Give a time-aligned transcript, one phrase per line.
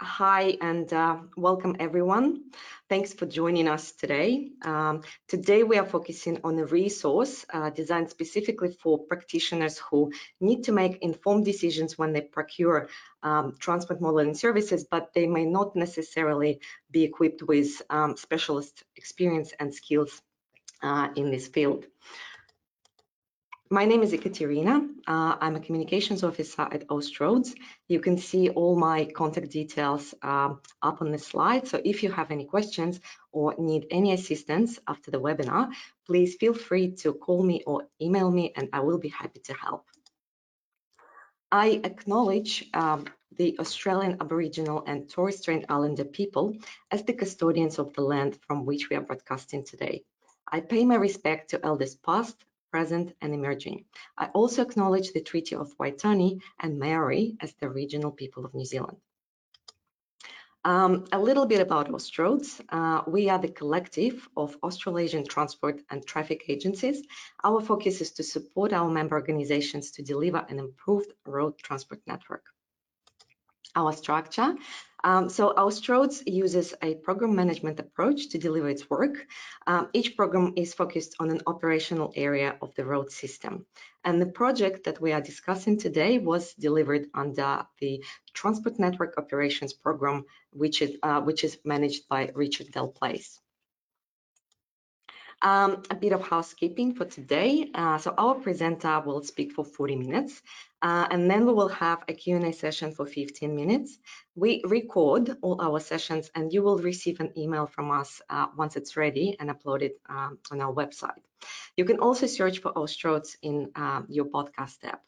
[0.00, 2.44] hi and uh, welcome everyone.
[2.88, 4.48] Thanks for joining us today.
[4.62, 10.10] Um, today we are focusing on a resource uh, designed specifically for practitioners who
[10.40, 12.88] need to make informed decisions when they procure
[13.22, 16.60] um, transport modeling services, but they may not necessarily
[16.90, 20.22] be equipped with um, specialist experience and skills
[20.82, 21.84] uh, in this field.
[23.72, 24.84] My name is Ekaterina.
[25.06, 27.54] Uh, I'm a communications officer at Austroads.
[27.86, 31.68] You can see all my contact details uh, up on the slide.
[31.68, 32.98] So if you have any questions
[33.30, 35.70] or need any assistance after the webinar,
[36.04, 39.54] please feel free to call me or email me and I will be happy to
[39.54, 39.86] help.
[41.52, 46.56] I acknowledge um, the Australian Aboriginal and Torres Strait Islander people
[46.90, 50.02] as the custodians of the land from which we are broadcasting today.
[50.50, 52.34] I pay my respect to elders past,
[52.70, 53.84] present, and emerging.
[54.16, 58.64] I also acknowledge the Treaty of Waitangi and Maori as the regional people of New
[58.64, 58.98] Zealand.
[60.62, 62.60] Um, a little bit about Austroads.
[62.68, 67.02] Uh, we are the collective of Australasian transport and traffic agencies.
[67.42, 72.44] Our focus is to support our member organizations to deliver an improved road transport network.
[73.76, 74.54] Our structure
[75.04, 79.26] um, so Austroads uses a program management approach to deliver its work.
[79.66, 83.66] Um, each program is focused on an operational area of the road system.
[84.04, 88.02] And the project that we are discussing today was delivered under the
[88.34, 93.38] Transport Network Operations Program, which is, uh, which is managed by Richard Delplace.
[95.42, 97.70] Um, a bit of housekeeping for today.
[97.74, 100.42] Uh, so our presenter will speak for 40 minutes,
[100.82, 103.98] uh, and then we will have a Q&A session for 15 minutes.
[104.34, 108.76] We record all our sessions, and you will receive an email from us uh, once
[108.76, 111.22] it's ready and uploaded um, on our website.
[111.74, 115.00] You can also search for Austroads in uh, your podcast app.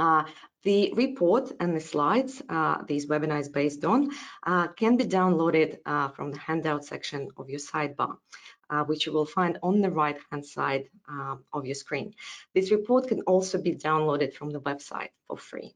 [0.00, 0.24] Uh,
[0.62, 4.08] the report and the slides uh, this webinar is based on
[4.46, 8.16] uh, can be downloaded uh, from the handout section of your sidebar
[8.70, 12.14] uh, which you will find on the right hand side uh, of your screen.
[12.54, 15.74] This report can also be downloaded from the website for free.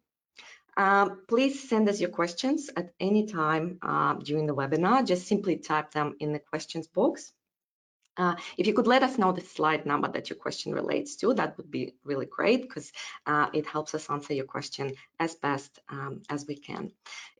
[0.78, 3.78] Um, please send us your questions at any time
[4.24, 5.06] during the webinar.
[5.06, 7.32] Just simply type them in the questions box.
[8.16, 11.34] Uh, if you could let us know the slide number that your question relates to,
[11.34, 12.92] that would be really great because
[13.26, 16.90] uh, it helps us answer your question as best um, as we can.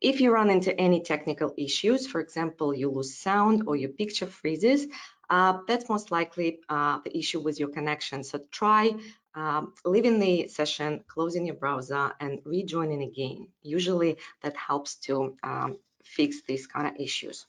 [0.01, 4.27] If you run into any technical issues, for example, you lose sound or your picture
[4.27, 4.87] freezes,
[5.31, 8.25] uh, that's most likely uh, the issue with your connection.
[8.25, 8.95] So try
[9.35, 13.49] um, leaving the session, closing your browser and rejoining again.
[13.63, 17.47] Usually that helps to um, fix these kind of issues.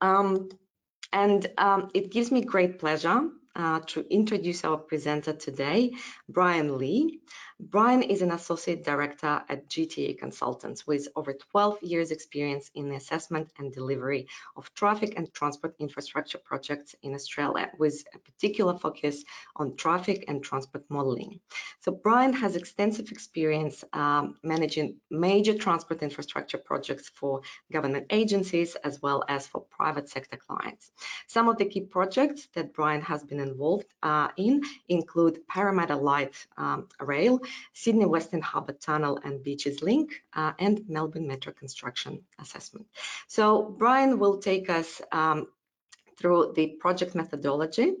[0.00, 0.50] Um,
[1.12, 5.92] and um, it gives me great pleasure uh, to introduce our presenter today,
[6.28, 7.20] Brian Lee.
[7.58, 12.96] Brian is an associate director at GTA Consultants with over 12 years experience in the
[12.96, 19.24] assessment and delivery of traffic and transport infrastructure projects in Australia with a particular focus
[19.56, 21.40] on traffic and transport modeling.
[21.80, 27.40] So Brian has extensive experience um, managing major transport infrastructure projects for
[27.72, 30.90] government agencies as well as for private sector clients.
[31.26, 36.34] Some of the key projects that Brian has been involved uh, in include Parramatta Light
[36.58, 37.40] um, Rail,
[37.72, 42.86] Sydney Western Harbour Tunnel and Beaches Link, uh, and Melbourne Metro Construction Assessment.
[43.28, 45.48] So Brian will take us um,
[46.18, 47.94] through the project methodology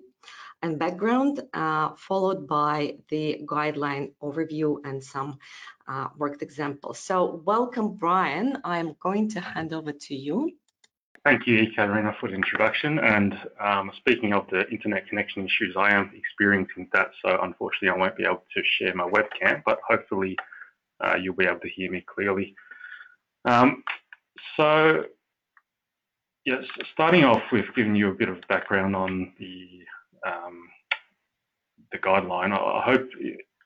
[0.62, 5.38] and background, uh, followed by the guideline overview and some
[5.86, 6.98] uh, worked examples.
[6.98, 8.58] So welcome, Brian.
[8.64, 10.52] I'm going to hand over to you.
[11.26, 13.00] Thank you, Katerina, for the introduction.
[13.00, 17.08] And um, speaking of the internet connection issues, I am experiencing that.
[17.20, 20.36] So unfortunately, I won't be able to share my webcam, but hopefully
[21.00, 22.54] uh, you'll be able to hear me clearly.
[23.44, 23.82] Um,
[24.56, 25.06] so
[26.44, 29.80] yes, starting off with giving you a bit of background on the
[30.24, 30.68] um,
[31.90, 33.08] the guideline, I hope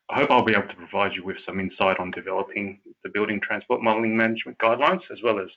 [0.09, 3.39] I hope I'll be able to provide you with some insight on developing the building
[3.43, 5.49] transport modelling management guidelines, as well as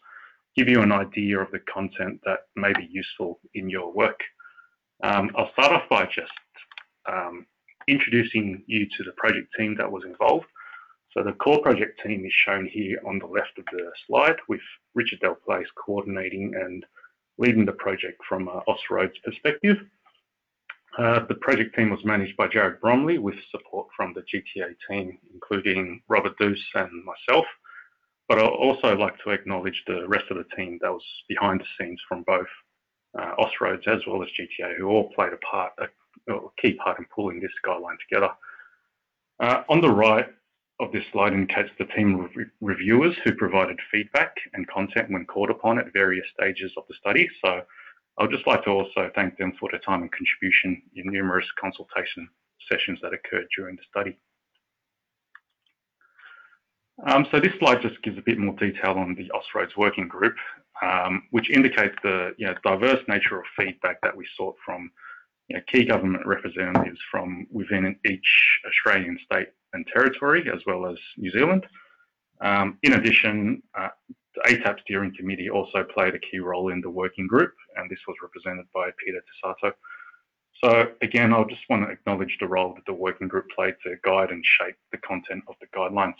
[0.56, 4.20] give you an idea of the content that may be useful in your work.
[5.04, 6.32] Um, I'll start off by just
[7.10, 7.46] um,
[7.88, 10.46] introducing you to the project team that was involved.
[11.12, 14.62] So the core project team is shown here on the left of the slide with
[14.96, 16.86] Richard Delplace coordinating and
[17.38, 19.78] leading the project from uh, Austroads perspective.
[20.98, 25.18] Uh, the project team was managed by Jared Bromley with support from the GTA team,
[25.34, 27.46] including Robert Deuce and myself.
[28.28, 31.66] But I'd also like to acknowledge the rest of the team that was behind the
[31.78, 32.48] scenes from both
[33.20, 37.00] uh, Austroads as well as GTA, who all played a part, a, a key part
[37.00, 38.30] in pulling this guideline together.
[39.40, 40.28] Uh, on the right
[40.80, 45.26] of this slide indicates the team of re reviewers who provided feedback and content when
[45.26, 47.30] called upon at various stages of the study.
[47.44, 47.62] So
[48.20, 52.28] I'd just like to also thank them for their time and contribution in numerous consultation
[52.72, 54.18] sessions that occurred during the study.
[57.08, 60.36] Um, so this slide just gives a bit more detail on the Austroads working group,
[60.82, 64.92] um, which indicates the you know, diverse nature of feedback that we sought from
[65.48, 70.98] you know, key government representatives from within each Australian state and territory, as well as
[71.18, 71.66] New Zealand.
[72.42, 73.90] Um, in addition, uh,
[74.36, 78.00] the ATAP steering committee also played a key role in the working group, and this
[78.08, 79.74] was represented by Peter Tisato.
[80.64, 83.96] So again, I just want to acknowledge the role that the working group played to
[84.04, 86.14] guide and shape the content of the guidelines.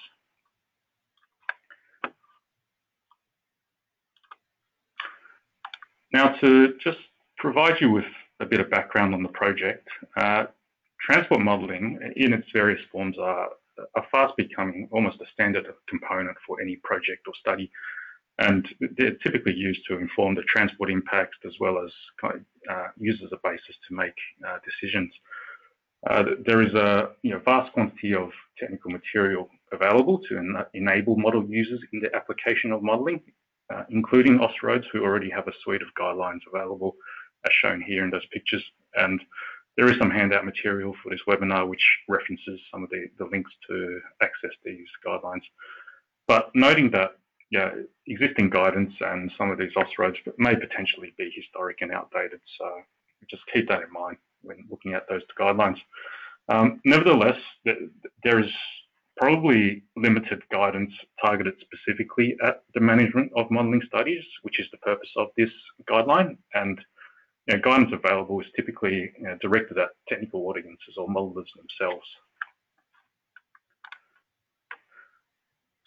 [6.14, 7.00] Now to just
[7.38, 8.06] provide you with
[8.40, 9.88] a bit of background on the project,
[10.18, 10.46] uh,
[11.02, 13.50] transport modelling in its various forms are,
[13.96, 17.70] are fast becoming almost a standard component for any project or study
[18.40, 18.68] and
[18.98, 21.92] they're typically used to inform the transport impacts as well as
[22.70, 24.16] uh, use as a basis to make
[24.48, 25.14] uh, decisions.
[26.10, 31.16] Uh, there is a you know, vast quantity of technical material available to en enable
[31.16, 33.43] model users in the application of modelling, uh,
[33.90, 36.96] including Austroads who already have a suite of guidelines available
[37.46, 38.64] as shown here in those pictures.
[38.96, 39.22] And
[39.78, 43.52] there is some handout material for this webinar which references some of the, the links
[43.68, 45.42] to access these guidelines.
[46.28, 47.12] But noting that
[47.54, 47.70] yeah,
[48.08, 52.40] existing guidance and some of these Austroads may potentially be historic and outdated.
[52.58, 52.66] So
[53.30, 55.78] just keep that in mind when looking at those guidelines.
[56.50, 58.50] Um, nevertheless, there is
[59.18, 60.92] probably limited guidance
[61.24, 65.52] targeted specifically at the management of modelling studies, which is the purpose of this
[65.90, 66.38] guideline.
[66.54, 66.80] And
[67.48, 72.06] you know, guidance available is typically you know, directed at technical audiences or modelers themselves.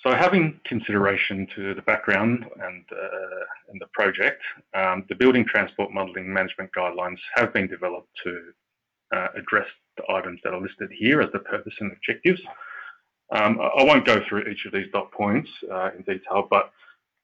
[0.06, 4.40] So having consideration to the background and, uh, and the project,
[4.72, 8.40] um, the Building Transport Modelling Management Guidelines have been developed to
[9.12, 12.40] uh, address the items that are listed here as the purpose and objectives.
[13.30, 16.70] Um, I won't go through each of these dot points uh, in detail, but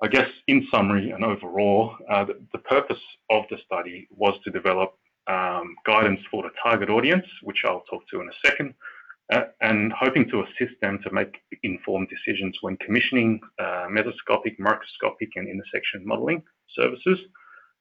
[0.03, 2.99] I guess in summary and overall, uh, the, the, purpose
[3.31, 8.03] of the study was to develop um, guidance for the target audience, which I'll talk
[8.09, 8.75] to in a second,
[9.33, 15.31] uh, and hoping to assist them to make informed decisions when commissioning uh, mesoscopic, microscopic,
[15.37, 16.43] and intersection modelling
[16.75, 17.21] services,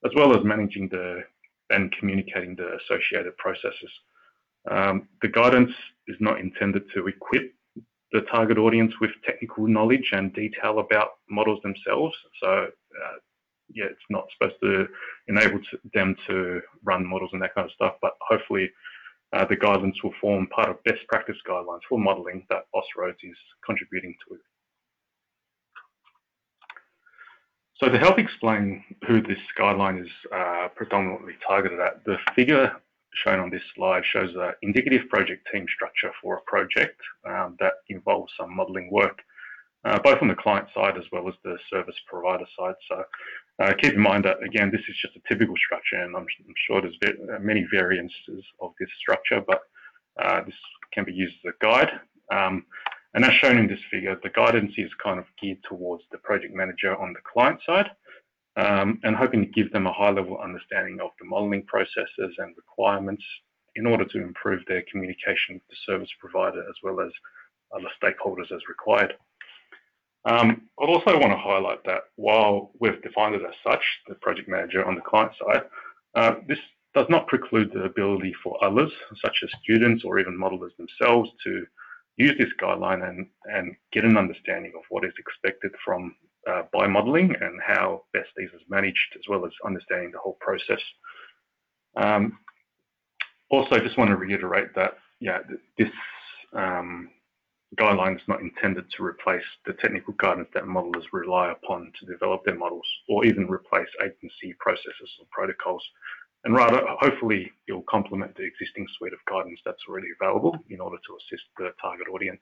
[0.05, 1.23] as well as managing the
[1.71, 3.89] and communicating the associated processes.
[4.69, 5.71] Um, the guidance
[6.07, 7.53] is not intended to equip
[8.11, 12.15] the target audience with technical knowledge and detail about models themselves.
[12.41, 13.17] So, uh,
[13.73, 14.87] yeah, it's not supposed to
[15.27, 18.69] enable to them to run models and that kind of stuff, but hopefully
[19.33, 23.37] uh, the guidelines will form part of best practice guidelines for modelling that Austroads is
[23.65, 24.37] contributing to.
[27.81, 32.75] So to help explain who this guideline is uh, predominantly targeted at, the figure
[33.23, 37.73] shown on this slide shows an indicative project team structure for a project um, that
[37.89, 39.19] involves some modelling work,
[39.85, 42.75] uh, both on the client side as well as the service provider side.
[42.89, 43.03] So
[43.61, 46.55] uh, keep in mind that, again, this is just a typical structure, and I'm, I'm
[46.67, 49.61] sure there's uh, many variances of this structure, but
[50.21, 50.55] uh, this
[50.93, 51.89] can be used as a guide.
[52.31, 52.65] Um,
[53.13, 56.53] and as shown in this figure, the guidance is kind of geared towards the project
[56.55, 57.91] manager on the client side,
[58.55, 63.23] and hoping to give them a high-level understanding of the modelling processes and requirements
[63.75, 67.11] in order to improve their communication with the service provider as well as
[67.73, 69.13] other stakeholders as required.
[70.25, 74.47] Um, I'd also want to highlight that while we've defined it as such, the project
[74.47, 75.63] manager on the client side,
[76.15, 76.59] uh, this
[76.93, 78.91] does not preclude the ability for others,
[79.23, 81.65] such as students or even modelers themselves, to
[82.17, 86.13] use this guideline and, and get an understanding of what is expected from
[86.49, 90.37] uh, by modelling and how best these is managed, as well as understanding the whole
[90.39, 90.81] process.
[91.95, 92.39] Um,
[93.49, 95.39] also, just want to reiterate that yeah,
[95.77, 95.89] this
[96.53, 97.09] um,
[97.79, 102.43] guideline is not intended to replace the technical guidance that modelers rely upon to develop
[102.43, 105.83] their models or even replace agency processes or protocols.
[106.43, 110.81] And rather, hopefully, it will complement the existing suite of guidance that's already available in
[110.81, 112.41] order to assist the target audience.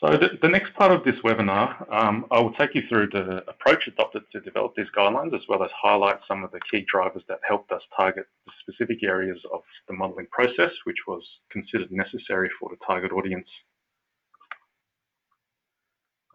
[0.00, 3.42] So the, the, next part of this webinar, um, I will take you through the
[3.48, 7.24] approach adopted to develop these guidelines, as well as highlight some of the key drivers
[7.28, 12.48] that helped us target the specific areas of the modelling process, which was considered necessary
[12.60, 13.48] for the target audience.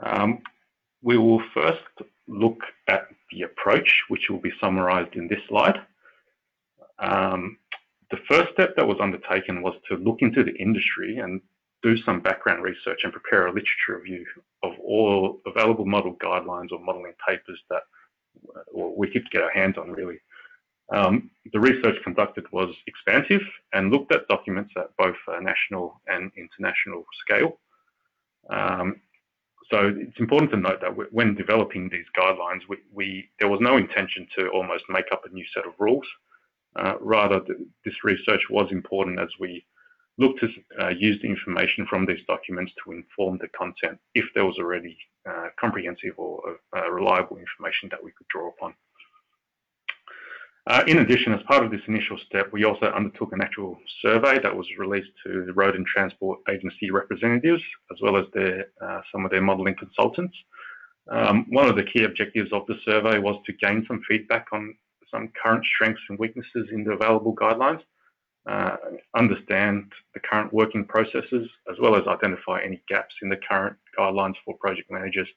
[0.01, 0.39] Um,
[1.01, 1.83] we will first
[2.27, 5.79] look at the approach, which will be summarised in this slide.
[6.99, 7.57] Um,
[8.11, 11.39] the first step that was undertaken was to look into the industry and
[11.83, 14.25] do some background research and prepare a literature review
[14.63, 17.83] of all available model guidelines or modelling papers that
[18.73, 20.19] we could get our hands on really.
[20.91, 23.41] Um, the research conducted was expansive
[23.73, 27.59] and looked at documents at both national and international scale.
[28.49, 29.01] Um,
[29.71, 33.77] so it's important to note that when developing these guidelines, we, we, there was no
[33.77, 36.05] intention to almost make up a new set of rules.
[36.75, 37.39] Uh, rather,
[37.85, 39.65] this research was important as we
[40.17, 40.47] looked to
[40.81, 44.97] uh, use the information from these documents to inform the content if there was already
[45.27, 48.73] uh, comprehensive or uh, reliable information that we could draw upon.
[50.65, 54.39] Uh, in addition, as part of this initial step, we also undertook an actual survey
[54.41, 59.01] that was released to the Road and Transport Agency representatives, as well as their, uh,
[59.11, 60.37] some of their modelling consultants.
[61.11, 64.73] Um, one of the key objectives of the survey was to gain some feedback on
[65.11, 67.81] some current strengths and weaknesses in the available guidelines,
[68.45, 68.75] uh,
[69.15, 74.35] understand the current working processes, as well as identify any gaps in the current guidelines
[74.43, 75.27] for project managers,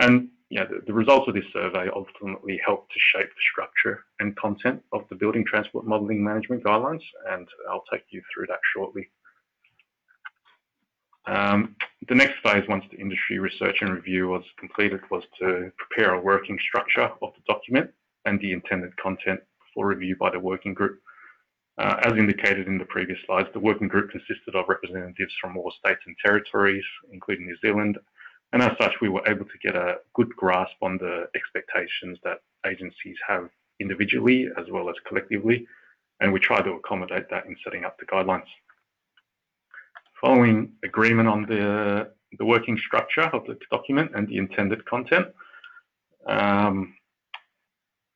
[0.00, 4.36] and yeah, the, the, results of this survey ultimately helped to shape the structure and
[4.36, 9.10] content of the building transport modelling management guidelines, and I'll take you through that shortly.
[11.26, 11.76] Um,
[12.08, 16.20] the next phase, once the industry research and review was completed, was to prepare a
[16.20, 17.90] working structure of the document
[18.24, 19.40] and the intended content
[19.72, 21.00] for review by the working group.
[21.78, 25.72] Uh, as indicated in the previous slides, the working group consisted of representatives from all
[25.78, 27.98] states and territories, including New Zealand,
[28.52, 32.38] and as such, we were able to get a good grasp on the expectations that
[32.66, 33.48] agencies have
[33.80, 35.66] individually as well as collectively,
[36.20, 38.50] and we tried to accommodate that in setting up the guidelines.
[40.20, 45.28] Following agreement on the, the working structure of the document and the intended content,
[46.26, 46.94] um,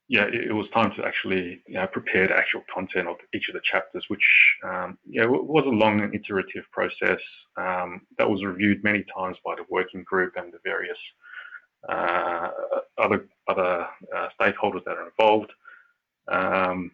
[0.09, 3.49] yeah, it, it, was time to actually you know, prepare the actual content of each
[3.49, 4.21] of the chapters, which
[4.65, 7.21] um, yeah, was a long and iterative process
[7.57, 10.99] um, that was reviewed many times by the working group and the various
[11.89, 12.49] uh,
[12.99, 13.87] other other
[14.17, 15.53] uh, stakeholders that are involved.
[16.29, 16.93] Um,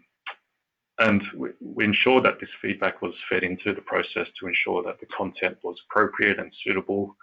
[0.99, 5.01] and we, we, ensured that this feedback was fed into the process to ensure that
[5.01, 7.17] the content was appropriate and suitable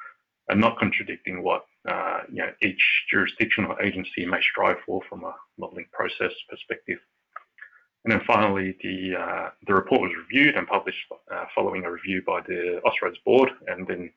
[0.50, 5.34] and not contradicting what uh, you know, each jurisdictional agency may strive for from a
[5.58, 7.00] modelling process perspective.
[8.04, 10.98] And then finally, the, uh, the report was reviewed and published
[11.34, 13.50] uh, following a review by the Austroads board.
[13.68, 14.12] And then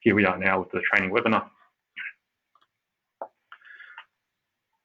[0.00, 1.48] here we are now with the training webinar.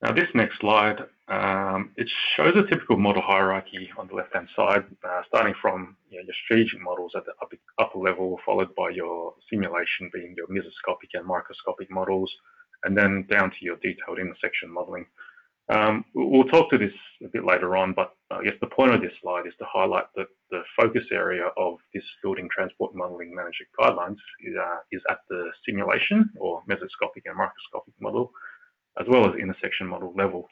[0.01, 4.85] Now this next slide, um, it shows a typical model hierarchy on the left-hand side,
[5.03, 8.89] uh, starting from you know, your strategic models at the upper, upper, level, followed by
[8.89, 12.31] your simulation being your mesoscopic and microscopic models,
[12.83, 15.07] and then down to your detailed intersection modeling.
[15.67, 19.01] Um, we'll talk to this a bit later on, but I guess the point of
[19.01, 23.71] this slide is to highlight that the focus area of this building transport modeling management
[23.79, 28.31] guidelines is, uh, is at the simulation or mesoscopic and microscopic model,
[29.01, 30.47] as well as intersection model level.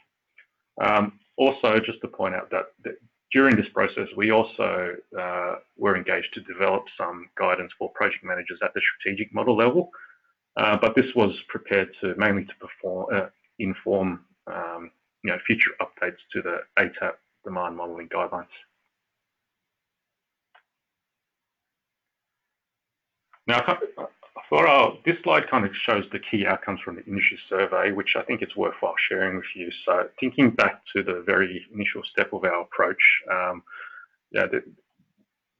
[0.82, 2.96] Um, also, just to point out that, that,
[3.32, 8.60] during this process, we also uh, were engaged to develop some guidance for project managers
[8.64, 9.90] at the strategic model level,
[10.58, 13.26] uh, but this was prepared to mainly to perform, uh,
[13.58, 14.92] inform um,
[15.24, 17.14] you know, future updates to the ATAP
[17.44, 18.46] demand modeling guidelines.
[23.48, 23.78] Now,
[24.50, 28.16] for our, this slide kind of shows the key outcomes from the industry survey, which
[28.16, 29.70] I think it's worthwhile sharing with you.
[29.86, 33.64] So thinking back to the very initial step of our approach, um,
[34.32, 34.64] yeah, the,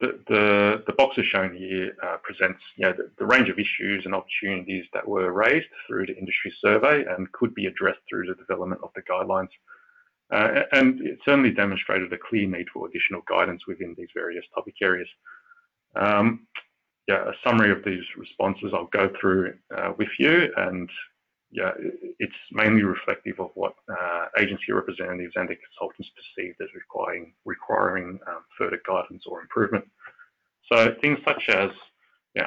[0.00, 4.04] the, the, the boxes shown here uh, presents you know, the, the, range of issues
[4.04, 8.34] and opportunities that were raised through the industry survey and could be addressed through the
[8.34, 9.48] development of the guidelines.
[10.32, 14.74] Uh, and it certainly demonstrated a clear need for additional guidance within these various topic
[14.82, 15.08] areas.
[15.96, 16.46] Um,
[17.08, 20.88] yeah, a summary of these responses I'll go through uh, with you, and
[21.50, 21.70] yeah,
[22.18, 28.18] it's mainly reflective of what uh, agency representatives and the consultants perceived as requiring requiring
[28.26, 29.84] um, further guidance or improvement.
[30.72, 31.70] So things such as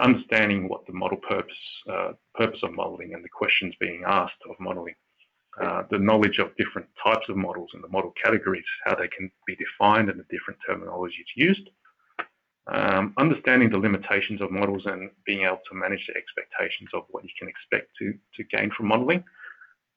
[0.01, 1.55] understanding what the model purpose
[1.89, 4.95] uh, purpose of modelling and the questions being asked of modelling,
[5.61, 9.31] uh, the knowledge of different types of models and the model categories, how they can
[9.45, 11.69] be defined and the different terminologies used,
[12.69, 17.23] um, understanding the limitations of models and being able to manage the expectations of what
[17.23, 19.23] you can expect to, to gain from modeling.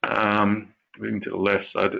[0.02, 1.90] Um, moving to the left, so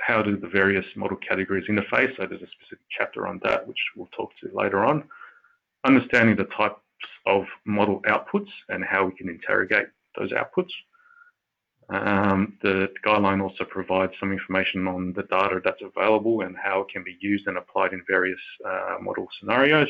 [0.00, 2.14] how do the various model categories interface?
[2.16, 5.04] So there's a specific chapter on that, which we'll talk to later on.
[5.84, 6.80] Understanding the types
[7.26, 9.86] of model outputs and how we can interrogate
[10.18, 10.70] those outputs.
[11.90, 16.88] Um, the guideline also provides some information on the data that's available and how it
[16.88, 19.88] can be used and applied in various uh, model scenarios.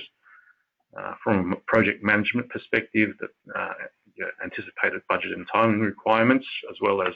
[0.96, 3.72] Uh, from a project management perspective, the uh,
[4.44, 7.14] anticipated budget and timing requirements, as well as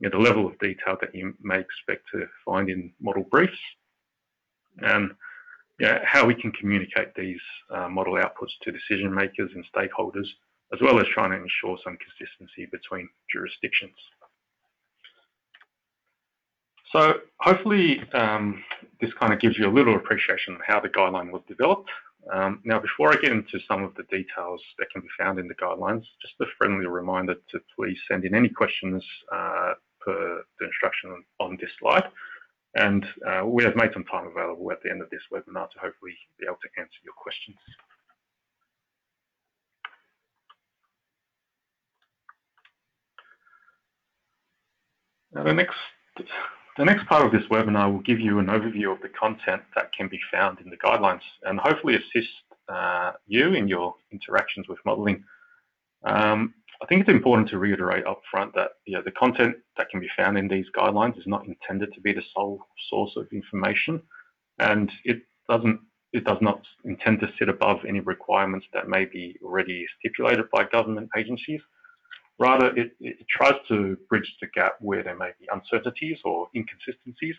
[0.00, 3.58] you know, the level of detail that you may expect to find in model briefs,
[4.78, 5.10] and
[5.80, 7.40] you know, how we can communicate these
[7.70, 10.26] uh, model outputs to decision makers and stakeholders
[10.72, 13.96] as well as trying to ensure some consistency between jurisdictions.
[16.92, 18.64] So hopefully um,
[19.00, 21.90] this kind of gives you a little appreciation of how the guideline was developed.
[22.32, 25.48] Um, now, before I get into some of the details that can be found in
[25.48, 30.66] the guidelines, just a friendly reminder to please send in any questions uh, per the
[30.66, 32.04] instruction on this slide.
[32.74, 35.78] And uh, we have made some time available at the end of this webinar to
[35.80, 37.56] hopefully be able to answer your questions.
[45.32, 45.76] Now the next,
[46.76, 49.92] the next part of this webinar will give you an overview of the content that
[49.92, 52.32] can be found in the guidelines and hopefully assist
[52.68, 55.22] uh, you in your interactions with modelling.
[56.04, 60.00] Um, I think it's important to reiterate upfront that you know, the content that can
[60.00, 64.00] be found in these guidelines is not intended to be the sole source of information,
[64.58, 65.80] and it doesn't
[66.12, 70.64] it does not intend to sit above any requirements that may be already stipulated by
[70.64, 71.60] government agencies.
[72.38, 77.34] Rather, it, it tries to bridge the gap where there may be uncertainties or inconsistencies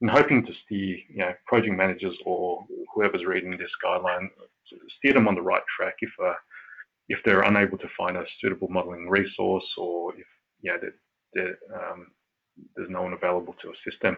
[0.00, 4.28] and hoping to steer you know, project managers or whoever's reading this guideline,
[4.98, 6.34] steer them on the right track if uh,
[7.08, 10.26] if they're unable to find a suitable modelling resource or if
[10.62, 10.76] yeah,
[11.74, 12.06] um,
[12.76, 14.16] there's no one available to assist them.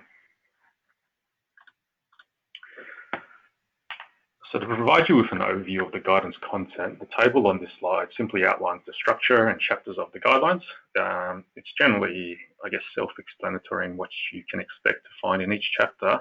[4.53, 7.71] So to provide you with an overview of the guidance content, the table on this
[7.81, 10.61] slide simply outlines the structure and chapters of the guidelines.
[11.01, 15.71] Um, it's generally, I guess, self-explanatory in what you can expect to find in each
[15.81, 16.21] chapter,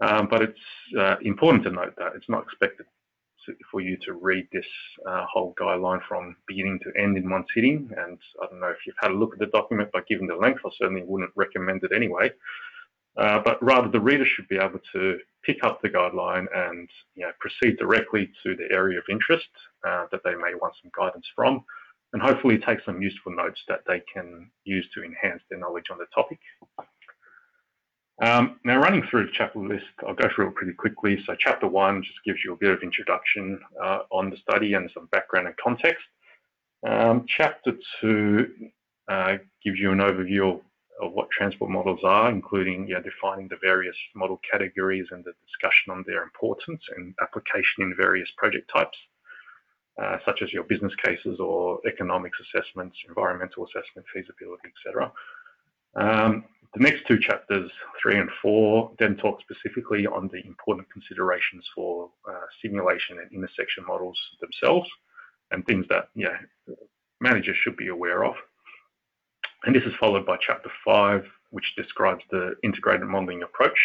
[0.00, 0.58] um, but it's
[0.98, 2.86] uh, important to note that it's not expected
[3.70, 4.64] for you to read this
[5.06, 7.90] uh, whole guideline from beginning to end in one sitting.
[7.98, 10.36] And I don't know if you've had a look at the document, but given the
[10.36, 12.30] length, I certainly wouldn't recommend it anyway.
[13.18, 17.22] Uh, but rather the reader should be able to pick up the guideline and you
[17.22, 19.48] know, proceed directly to the area of interest
[19.86, 21.64] uh, that they may want some guidance from,
[22.12, 25.98] and hopefully take some useful notes that they can use to enhance their knowledge on
[25.98, 26.38] the topic.
[28.20, 31.22] Um, now, running through the chapter list, I'll go through it pretty quickly.
[31.26, 34.88] So, chapter one just gives you a bit of introduction uh, on the study and
[34.94, 36.04] some background and context.
[36.86, 38.48] Um, chapter two
[39.08, 40.60] uh, gives you an overview of
[41.02, 45.90] of what transport models are, including yeah, defining the various model categories and the discussion
[45.90, 48.96] on their importance and application in various project types,
[50.00, 55.12] uh, such as your business cases or economics assessments, environmental assessment, feasibility, etc.
[55.96, 61.66] Um, the next two chapters, three and four, then talk specifically on the important considerations
[61.74, 64.88] for uh, simulation and intersection models themselves
[65.50, 66.38] and things that yeah,
[67.20, 68.34] managers should be aware of.
[69.64, 73.78] And this is followed by chapter five, which describes the integrated modeling approach,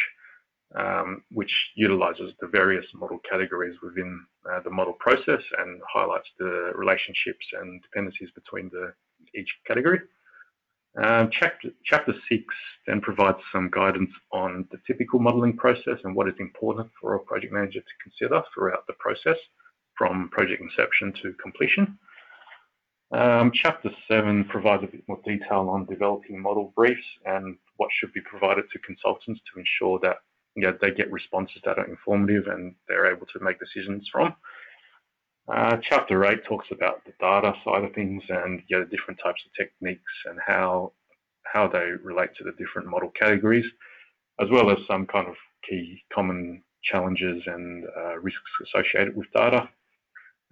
[0.75, 6.71] um, which utilizes the various model categories within uh, the model process and highlights the
[6.75, 8.93] relationships and dependencies between the,
[9.35, 9.99] each category.
[11.03, 12.43] Um, chapter, chapter six
[12.87, 17.19] then provides some guidance on the typical modeling process and what is important for a
[17.19, 19.37] project manager to consider throughout the process
[19.95, 21.99] from project inception to completion.
[23.11, 28.11] Um, chapter 7 provides a bit more detail on developing model briefs and what should
[28.11, 30.17] be provided to consultants to ensure that
[30.55, 34.35] you know, they get responses that are informative and they're able to make decisions from.
[35.47, 39.41] Uh, chapter 8 talks about the data side of things and you know, different types
[39.45, 40.91] of techniques and how,
[41.43, 43.65] how they relate to the different model categories,
[44.41, 45.35] as well as some kind of
[45.69, 49.69] key common challenges and uh, risks associated with data.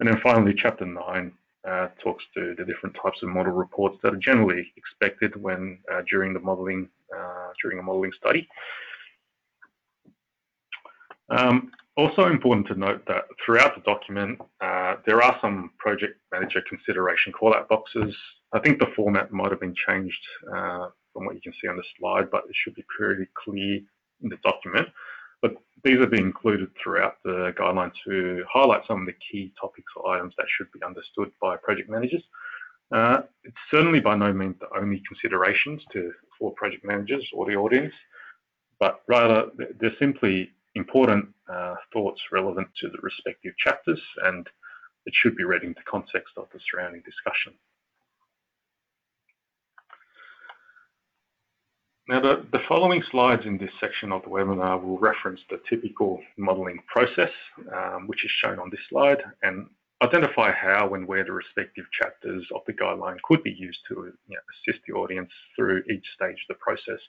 [0.00, 1.32] And then finally, chapter 9
[1.68, 6.02] uh, talks to the different types of model reports that are generally expected when uh,
[6.10, 8.48] during the modeling uh, during a modeling study.
[11.28, 16.62] Um, also important to note that throughout the document, uh, there are some project manager
[16.68, 18.14] consideration call-out boxes.
[18.52, 20.22] I think the format might have been changed
[20.54, 23.80] uh, from what you can see on the slide, but it should be pretty clear
[24.22, 24.88] in the document.
[25.42, 29.92] But these have been included throughout the guideline to highlight some of the key topics
[29.96, 32.22] or items that should be understood by project managers.
[32.92, 37.56] Uh, it's certainly by no means the only considerations to, for project managers or the
[37.56, 37.94] audience,
[38.78, 39.46] but rather
[39.80, 44.48] they're simply important uh, thoughts relevant to the respective chapters and
[45.06, 47.52] it should be read into context of the surrounding discussion.
[52.08, 56.20] Now, the, the following slides in this section of the webinar will reference the typical
[56.36, 57.32] modelling process,
[57.74, 59.66] um, which is shown on this slide, and
[60.04, 63.94] identify how and where the respective chapters of the guideline could be used to
[64.28, 67.00] you know, assist the audience through each stage of the process.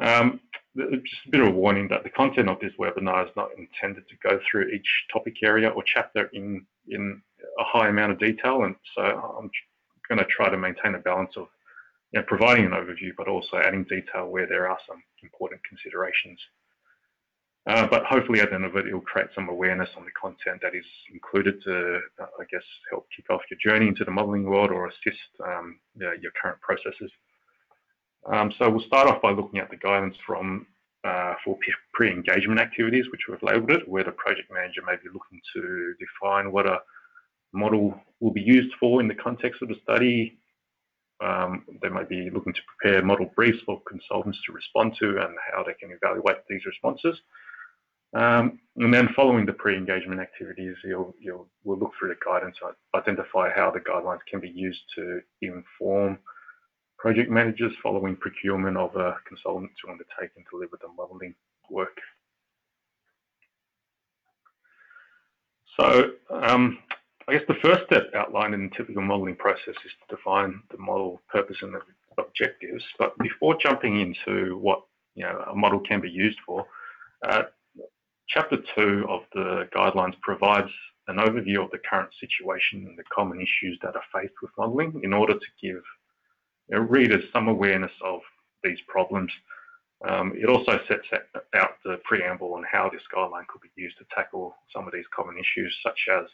[0.00, 0.40] Um,
[0.74, 4.04] just a bit of a warning that the content of this webinar is not intended
[4.08, 7.20] to go through each topic area or chapter in, in
[7.58, 9.50] a high amount of detail, and so I'm
[10.08, 11.48] going to try to maintain a balance of
[12.12, 16.38] you know, providing an overview, but also adding detail where there are some important considerations.
[17.66, 20.60] Uh, but hopefully at the end of it, it'll create some awareness on the content
[20.60, 24.44] that is included to, uh, I guess, help kick off your journey into the modelling
[24.44, 27.10] world or assist um, your current processes.
[28.26, 30.66] Um, so we'll start off by looking at the guidance from
[31.04, 31.58] uh, for
[31.94, 36.52] pre-engagement activities, which we've labelled it, where the project manager may be looking to define
[36.52, 36.78] what a
[37.52, 40.38] model will be used for in the context of the study,
[41.22, 45.36] um, they might be looking to prepare model briefs for consultants to respond to and
[45.52, 47.18] how they can evaluate these responses.
[48.14, 52.56] Um, and then following the pre-engagement activities, you'll, you'll, we'll look through the guidance,
[52.94, 56.18] identify how the guidelines can be used to inform
[56.98, 61.34] project managers following procurement of a consultant to undertake and deliver the modelling
[61.70, 61.98] work.
[65.80, 66.78] So um,
[67.28, 70.78] I guess the first step outlined in the typical modelling process is to define the
[70.78, 71.80] model purpose and the
[72.18, 72.84] objectives.
[72.98, 74.82] But before jumping into what
[75.14, 76.66] you know a model can be used for,
[77.28, 77.44] uh,
[78.28, 80.70] chapter two of the guidelines provides
[81.08, 85.00] an overview of the current situation and the common issues that are faced with modelling
[85.02, 85.82] in order to give
[86.68, 88.20] you know, readers some awareness of
[88.62, 89.30] these problems.
[90.08, 91.06] Um, it also sets
[91.54, 95.04] out the preamble on how this guideline could be used to tackle some of these
[95.14, 96.24] common issues, such as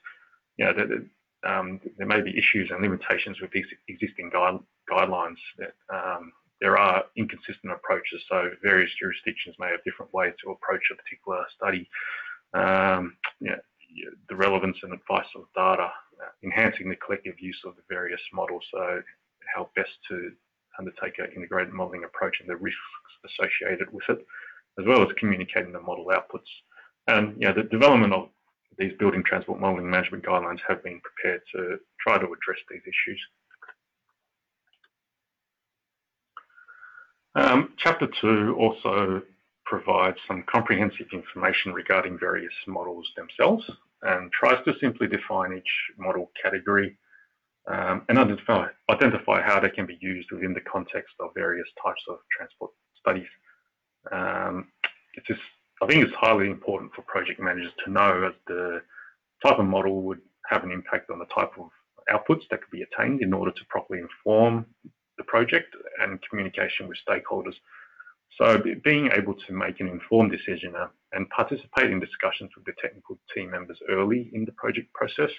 [0.58, 1.06] you know, that,
[1.48, 4.58] um, there may be issues and limitations with these existing guide,
[4.90, 5.38] guidelines.
[5.58, 10.82] That um, there are inconsistent approaches, so various jurisdictions may have different ways to approach
[10.92, 11.88] a particular study.
[12.54, 13.16] Um,
[14.28, 15.90] the relevance and advice of data,
[16.20, 19.00] uh, enhancing the collective use of the various models, so
[19.54, 20.32] how best to
[20.78, 22.78] undertake an integrated modelling approach and the risks
[23.24, 24.26] associated with it,
[24.78, 26.50] as well as communicating the model outputs.
[27.06, 28.28] And you know, the development of
[28.76, 33.20] these building transport modelling management guidelines have been prepared to try to address these issues.
[37.34, 39.22] Um, chapter 2 also
[39.64, 43.64] provides some comprehensive information regarding various models themselves
[44.02, 46.96] and tries to simply define each model category
[47.70, 52.00] um, and identify, identify how they can be used within the context of various types
[52.08, 53.28] of transport studies.
[54.10, 54.68] Um,
[55.14, 55.28] it's
[55.82, 58.82] I think it's highly important for project managers to know as the
[59.44, 61.70] type of model would have an impact on the type of
[62.10, 64.66] outputs that could be attained in order to properly inform
[65.18, 67.54] the project and communication with stakeholders.
[68.36, 70.74] So being able to make an informed decision
[71.12, 75.30] and participate in discussions with the technical team members early in the project process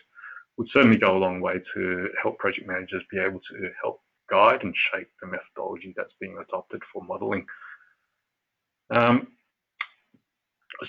[0.57, 4.63] would certainly go a long way to help project managers be able to help guide
[4.63, 7.45] and shape the methodology that's being adopted for modelling.
[8.91, 9.27] Um,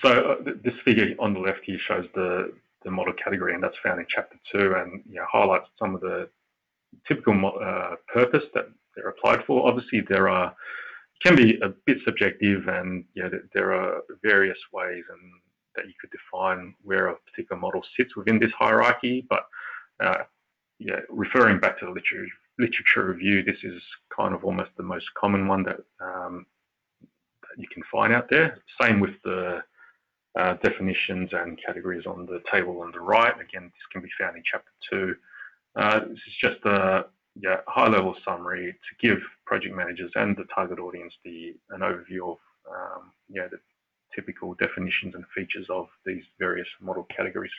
[0.03, 2.53] so uh, this figure on the left here shows the,
[2.85, 6.01] the model category, and that's found in chapter two, and you know, highlights some of
[6.01, 6.29] the
[7.07, 9.67] typical uh, purpose that they're applied for.
[9.67, 10.55] Obviously, there are
[11.23, 15.33] can be a bit subjective, and you know, there are various ways and
[15.77, 19.27] that you could define where a particular model sits within this hierarchy.
[19.29, 19.47] But
[20.03, 20.25] uh,
[20.79, 22.27] yeah, referring back to the literature,
[22.59, 23.81] literature review, this is
[24.15, 26.47] kind of almost the most common one that, um,
[27.43, 28.59] that you can find out there.
[28.81, 29.63] Same with the
[30.39, 33.35] uh, definitions and categories on the table on the right.
[33.41, 35.15] Again, this can be found in chapter two.
[35.77, 40.79] Uh, this is just a yeah, high-level summary to give project managers and the target
[40.79, 42.39] audience the an overview of
[42.71, 43.59] um, yeah, the
[44.15, 47.53] typical definitions and features of these various model categories.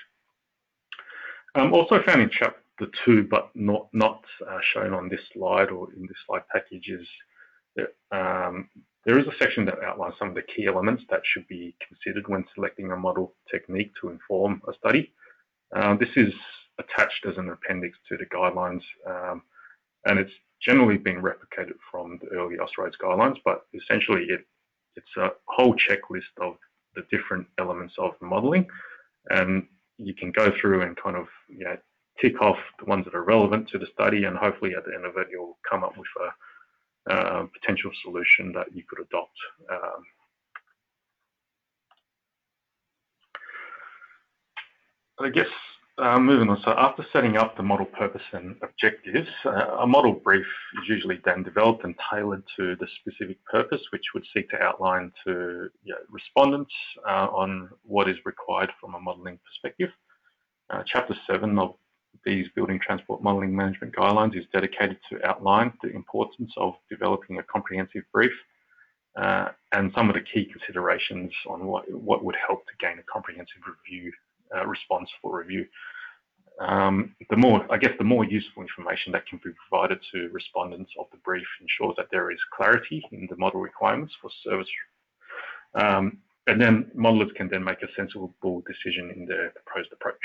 [1.55, 5.91] Um, also found in chapter two, but not not uh, shown on this slide or
[5.93, 7.07] in this slide package, is
[8.11, 8.69] um,
[9.05, 12.27] there is a section that outlines some of the key elements that should be considered
[12.27, 15.11] when selecting a model technique to inform a study.
[15.75, 16.33] Uh, this is
[16.79, 19.41] attached as an appendix to the guidelines, um,
[20.05, 24.45] and it's generally been replicated from the early Austroads guidelines, but essentially it,
[24.95, 26.55] it's a whole checklist of
[26.95, 28.67] the different elements of modelling,
[29.29, 29.65] and
[29.97, 31.77] you can go through and kind of you know,
[32.19, 35.05] tick off the ones that are relevant to the study, and hopefully at the end
[35.05, 36.29] of it you'll come up with a
[37.09, 39.37] uh, potential solution that you could adopt.
[39.71, 40.03] Um,
[45.19, 45.47] I guess
[45.97, 46.59] uh, moving on.
[46.63, 50.45] So after setting up the model purpose and objectives, uh, a model brief
[50.81, 55.11] is usually then developed and tailored to the specific purpose, which would seek to outline
[55.25, 56.73] to you know, respondents
[57.07, 59.89] uh, on what is required from a modelling perspective.
[60.69, 61.75] Uh, chapter 7 of
[62.25, 67.43] these building transport modelling management guidelines is dedicated to outline the importance of developing a
[67.43, 68.33] comprehensive brief
[69.19, 73.11] uh, and some of the key considerations on what, what would help to gain a
[73.11, 74.11] comprehensive review
[74.55, 75.65] uh, response for review.
[76.59, 80.91] Um, the more, I guess, the more useful information that can be provided to respondents
[80.99, 84.67] of the brief ensures that there is clarity in the model requirements for service.
[85.73, 88.33] Um, and then modelers can then make a sensible
[88.67, 90.15] decision in their proposed approach.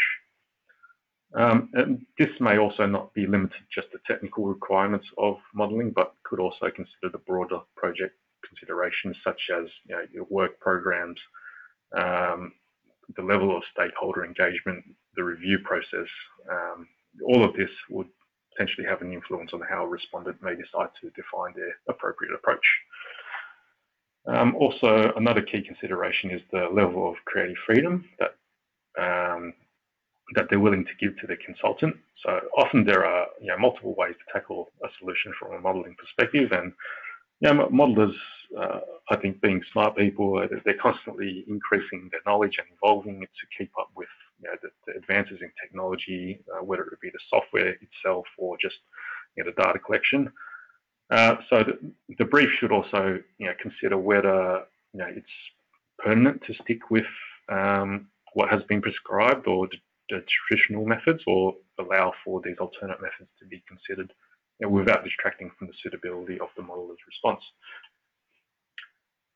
[1.34, 1.70] Um,
[2.18, 6.70] this may also not be limited just to technical requirements of modelling, but could also
[6.74, 8.14] consider the broader project
[8.46, 11.18] considerations such as you know, your work programs,
[11.96, 12.52] um,
[13.16, 14.84] the level of stakeholder engagement,
[15.16, 16.08] the review process,
[16.50, 16.88] um,
[17.24, 18.08] all of this would
[18.52, 22.64] potentially have an influence on how a respondent may decide to define their appropriate approach.
[24.26, 28.34] Um, also, another key consideration is the level of creative freedom that
[28.98, 29.52] um,
[30.34, 31.96] that they're willing to give to the consultant.
[32.24, 35.94] So often there are you know, multiple ways to tackle a solution from a modelling
[35.96, 36.72] perspective, and
[37.40, 38.14] you know, modelers,
[38.58, 43.28] uh, I think, being smart people, uh, they're constantly increasing their knowledge and evolving it
[43.40, 44.08] to keep up with
[44.42, 48.56] you know, the, the, advances in technology, uh, whether it be the software itself or
[48.60, 48.76] just
[49.36, 50.32] you know, the data collection.
[51.10, 51.78] Uh, so the,
[52.18, 55.26] the, brief should also you know, consider whether you know, it's
[55.98, 57.06] pertinent to stick with
[57.48, 59.68] um, what has been prescribed or
[60.08, 64.12] traditional methods or allow for these alternate methods to be considered
[64.60, 67.42] without distracting from the suitability of the modeler's response.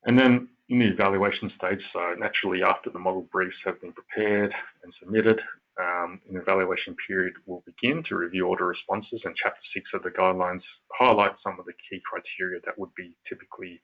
[0.05, 4.53] And then in the evaluation stage, so naturally after the model briefs have been prepared
[4.83, 5.39] and submitted,
[5.79, 10.09] um, an evaluation period will begin to review order responses and chapter six of the
[10.09, 13.81] guidelines highlight some of the key criteria that would be typically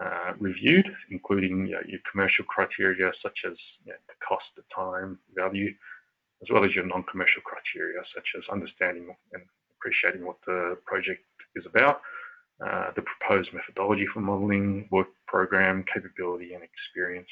[0.00, 4.62] uh, reviewed, including you know, your commercial criteria such as you know, the cost, the
[4.74, 5.72] time, value,
[6.42, 9.42] as well as your non-commercial criteria such as understanding and
[9.76, 11.22] appreciating what the project
[11.54, 12.00] is about,
[12.64, 17.28] uh, the proposed methodology for modelling, work program, capability and experience.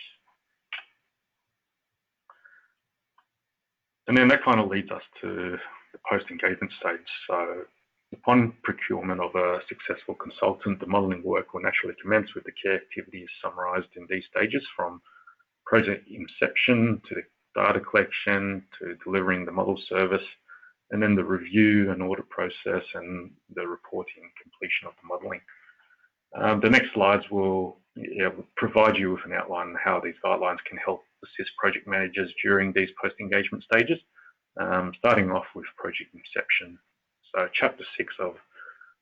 [4.07, 5.57] And then that kind of leads us to
[5.93, 7.07] the post-engagement stage.
[7.29, 7.63] So
[8.13, 12.71] upon procurement of a successful consultant, the modelling work will naturally commence with the key
[12.71, 15.01] activities summarised in these stages from
[15.65, 17.23] project inception to the
[17.55, 20.25] data collection to delivering the model service
[20.91, 25.41] and then the review and audit process and the reporting completion of the modelling.
[26.37, 30.59] Um, the next slides will yeah, provide you with an outline on how these guidelines
[30.69, 33.99] can help assist project managers during these post-engagement stages,
[34.61, 36.79] um, starting off with project inception.
[37.35, 38.35] So chapter six of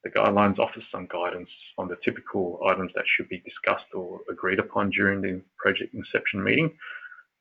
[0.05, 4.59] the guidelines offers some guidance on the typical items that should be discussed or agreed
[4.59, 6.73] upon during the project inception meeting.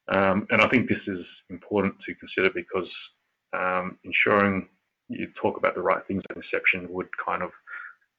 [0.10, 2.90] Um, and I think this is important to consider because
[3.54, 4.70] um, ensuring
[5.10, 7.52] you talk about the right things at inception would kind of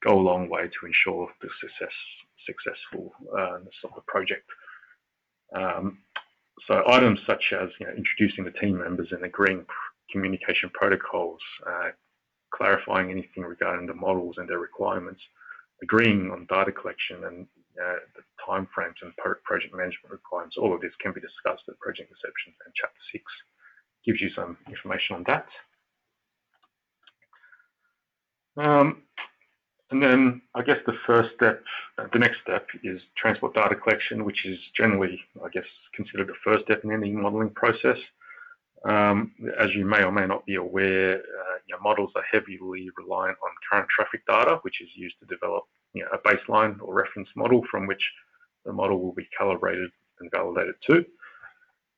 [0.07, 1.95] go a long way to ensure the success
[2.47, 4.49] successfulness of the project.
[5.55, 5.99] Um,
[6.67, 9.65] so items such as you know, introducing the team members and agreeing
[10.11, 11.91] communication protocols, uh,
[12.55, 15.21] clarifying anything regarding the models and their requirements,
[15.83, 17.47] agreeing on data collection and
[17.83, 22.11] uh, the timeframes and project management requirements, all of this can be discussed at project
[22.11, 23.25] inception and chapter six
[24.05, 25.47] gives you some information on that.
[28.57, 29.03] Um,
[29.91, 31.63] and then I guess the first step,
[31.99, 35.65] uh, the next step is transport data collection, which is generally, I guess,
[35.95, 37.99] considered the first step in any modeling process.
[38.85, 42.89] Um, as you may or may not be aware, uh, you know, models are heavily
[42.97, 45.65] reliant on current traffic data, which is used to develop
[45.95, 48.03] you know, a baseline or reference model from which
[48.65, 51.05] the model will be calibrated and validated to.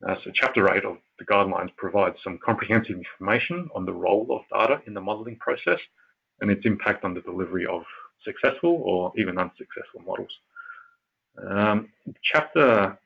[0.09, 4.43] Uh, so Chapter 8 of the guidelines provides some comprehensive information on the role of
[4.59, 5.79] data in the modelling process
[6.41, 7.83] and its impact on the delivery of
[8.25, 10.31] successful or even unsuccessful models.
[11.49, 11.89] Um,
[12.23, 12.99] chapter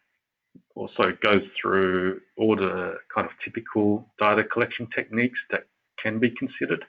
[0.75, 5.67] also goes through all the kind of typical data collection techniques that
[6.01, 6.85] can be considered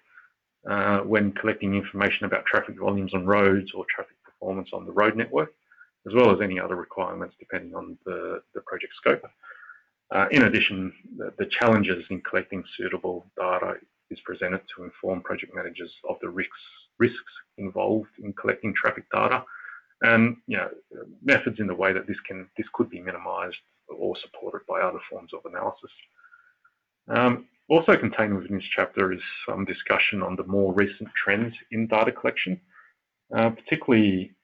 [0.69, 5.15] uh, when collecting information about traffic volumes on roads or traffic performance on the road
[5.15, 5.53] network,
[6.07, 9.23] as well as any other requirements depending on the, the project scope.
[10.11, 13.73] Uh, in addition, the, the, challenges in collecting suitable data
[14.11, 16.51] is presented to inform project managers of the risks,
[16.99, 19.43] risks involved in collecting traffic data
[20.01, 20.69] and you know,
[21.23, 23.55] methods in the way that this can this could be minimized
[23.87, 25.91] or supported by other forms of analysis.
[27.07, 31.87] Um, also contained within this chapter is some discussion on the more recent trends in
[31.87, 32.59] data collection,
[33.35, 34.35] uh, particularly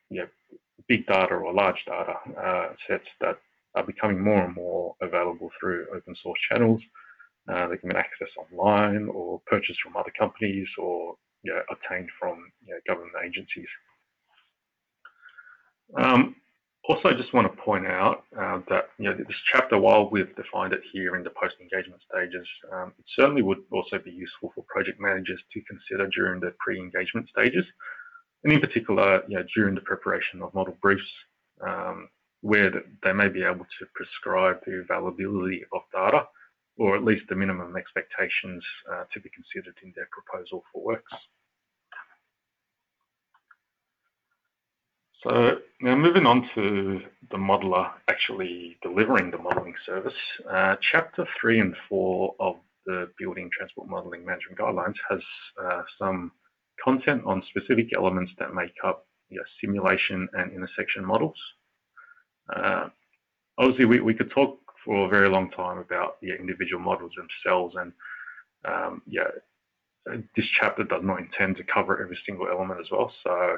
[0.92, 3.38] big data or large data uh, sets that
[3.76, 6.82] are becoming more and more available through open source channels.
[7.52, 12.10] Uh, they can be accessed online or purchased from other companies or you know, obtained
[12.20, 13.68] from you know, government agencies.
[15.98, 16.36] Um,
[16.92, 21.16] also, just want to point out uh, that this chapter, while we've defined it here
[21.16, 25.62] in the post-engagement stages, um, it certainly would also be useful for project managers to
[25.62, 27.66] consider during the pre-engagement stages,
[28.44, 29.24] and in particular,
[29.56, 31.12] during the preparation of model briefs,
[31.66, 32.10] um,
[32.42, 32.72] where
[33.04, 36.28] they may be able to prescribe the availability of data,
[36.78, 41.14] or at least the minimum expectations uh, to be considered in their proposal for works.
[45.24, 50.16] So now moving on to the modeler actually delivering the modelling service,
[50.52, 52.56] uh, chapter three and four of
[52.88, 55.20] the Building Transport Modelling Management Guidelines has
[55.64, 56.32] uh, some
[56.84, 61.38] content on specific elements that make up you know, simulation and intersection models.
[62.56, 62.90] Uh,
[63.60, 67.76] obviously, we, we could talk for a very long time about the individual models themselves
[67.80, 67.94] and
[68.66, 69.28] um, yeah,
[70.36, 73.14] this chapter does not intend to cover every single element as well.
[73.24, 73.58] So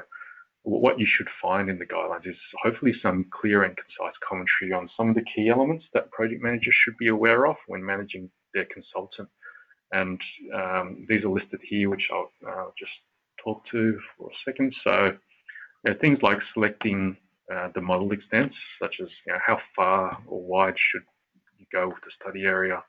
[0.64, 4.88] what you should find in the guidelines is hopefully some clear and concise commentary on
[4.96, 8.64] some of the key elements that project managers should be aware of when managing their
[8.72, 9.28] consultant.
[9.92, 10.20] And
[10.54, 12.92] um, these are listed here, which I'll uh, just
[13.42, 14.74] talk to for a second.
[14.82, 15.16] So
[16.00, 17.18] things like selecting
[17.54, 21.02] uh, the model extents, such as you know, how far or wide should
[21.58, 22.82] you go with the study area,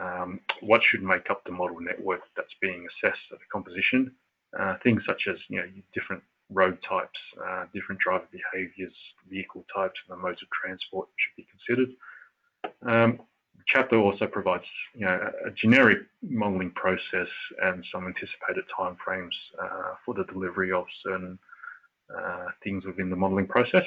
[0.00, 4.12] um, what should make up the model network that's being assessed at the composition,
[4.58, 8.94] uh, things such as you know different road types, uh, different driver behaviours,
[9.28, 11.94] vehicle types, and the modes of transport should be considered.
[12.82, 13.18] Um,
[13.56, 17.28] the chapter also provides you know, a generic modelling process
[17.62, 21.38] and some anticipated timeframes uh, for the delivery of certain
[22.14, 23.84] uh, things within the modelling process.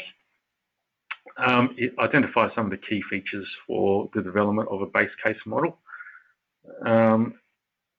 [1.37, 5.37] Um, it identifies some of the key features for the development of a base case
[5.45, 5.77] model,
[6.85, 7.35] um,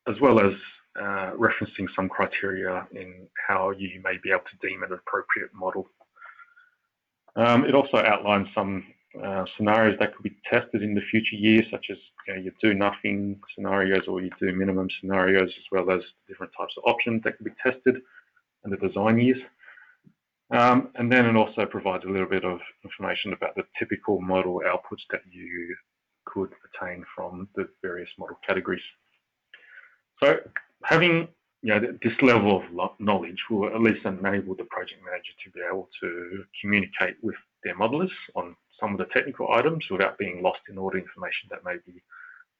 [0.08, 0.54] as well as
[0.98, 5.88] referencing some criteria in how you may be able to deem an appropriate model.
[7.36, 8.84] Um, it also outlines some
[9.22, 12.52] uh, scenarios that could be tested in the future years, such as you, know, you
[12.60, 17.22] do nothing scenarios or you do minimum scenarios, as well as different types of options
[17.22, 18.02] that can be tested
[18.64, 19.40] in the design years.
[20.50, 24.62] Um, and then it also provides a little bit of information about the typical model
[24.66, 25.74] outputs that you
[26.24, 28.82] could attain from the various model categories.
[30.22, 30.38] So
[30.84, 31.28] having
[31.62, 35.60] you know, this level of knowledge will at least enable the project manager to be
[35.68, 40.60] able to communicate with their modelers on some of the technical items without being lost
[40.68, 42.00] in all the information that may be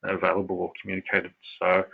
[0.03, 1.33] available or communicated.
[1.61, 1.85] So,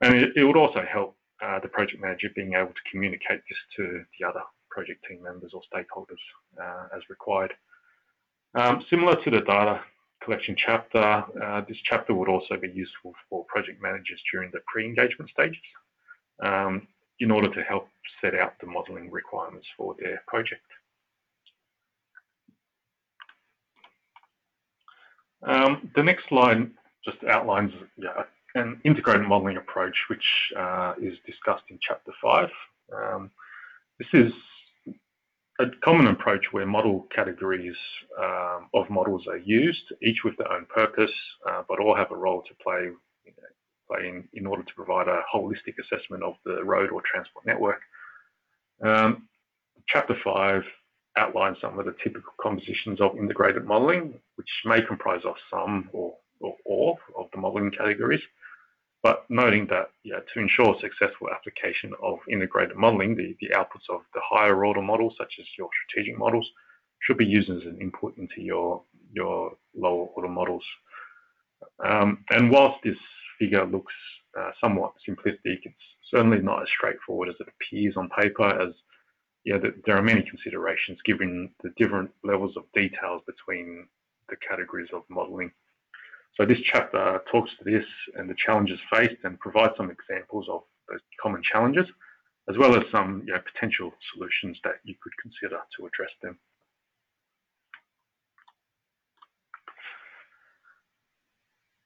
[0.00, 4.02] and it, would also help uh, the project manager being able to communicate this to
[4.18, 6.22] the other project team members or stakeholders
[6.60, 7.52] uh, as required.
[8.54, 9.80] Um, similar to the data
[10.22, 11.24] collection chapter.
[11.42, 15.56] Uh, this chapter would also be useful for project managers during the pre-engagement stages
[16.42, 16.86] um,
[17.20, 17.88] in order to help
[18.20, 20.62] set out the modelling requirements for their project.
[25.42, 26.70] Um, the next slide
[27.04, 28.22] just outlines yeah,
[28.54, 32.48] an integrated modelling approach, which uh, is discussed in chapter five.
[32.92, 33.30] Um,
[33.98, 34.32] this is
[35.58, 37.76] a common approach where model categories
[38.22, 41.12] um, of models are used, each with their own purpose,
[41.48, 42.90] uh, but all have a role to play,
[43.24, 43.48] you know,
[43.88, 47.80] play in, in order to provide a holistic assessment of the road or transport network.
[48.84, 49.28] Um,
[49.88, 50.62] chapter 5
[51.16, 56.14] outlines some of the typical compositions of integrated modelling, which may comprise of some or,
[56.40, 58.20] or all of the modelling categories
[59.02, 64.00] but noting that yeah, to ensure successful application of integrated modeling, the, the outputs of
[64.14, 66.48] the higher order models, such as your strategic models,
[67.02, 68.82] should be used as an input into your,
[69.12, 70.64] your lower order models.
[71.84, 72.96] Um, and whilst this
[73.38, 73.92] figure looks
[74.38, 75.74] uh, somewhat simplistic, it's
[76.10, 78.74] certainly not as straightforward as it appears on paper as
[79.44, 83.86] yeah, there are many considerations given the different levels of details between
[84.28, 85.52] the categories of modeling.
[86.36, 87.84] So this chapter talks to this
[88.14, 91.86] and the challenges faced and provides some examples of those common challenges,
[92.50, 96.38] as well as some you know, potential solutions that you could consider to address them.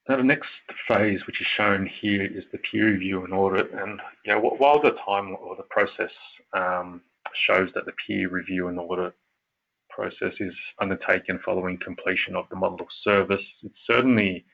[0.09, 0.49] Now the next
[0.87, 3.71] phase, which is shown here, is the peer review and audit.
[3.71, 6.11] And you know, while the time or the process
[6.53, 7.01] um,
[7.47, 9.13] shows that the peer review and audit
[9.91, 13.41] process is undertaken following completion of the model of service.
[13.63, 14.45] It's certainly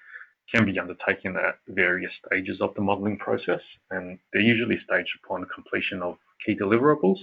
[0.53, 5.45] can be undertaken at various stages of the modelling process, and they're usually staged upon
[5.53, 7.17] completion of key deliverables,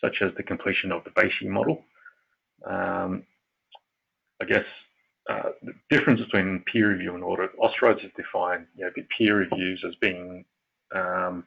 [0.00, 1.82] such as the completion of the base year model.
[2.66, 3.24] Um,
[4.40, 4.64] I guess
[5.30, 9.82] uh, the difference between peer review and audit, Austroads has defined you know, peer reviews
[9.86, 10.44] as being
[10.94, 11.44] um,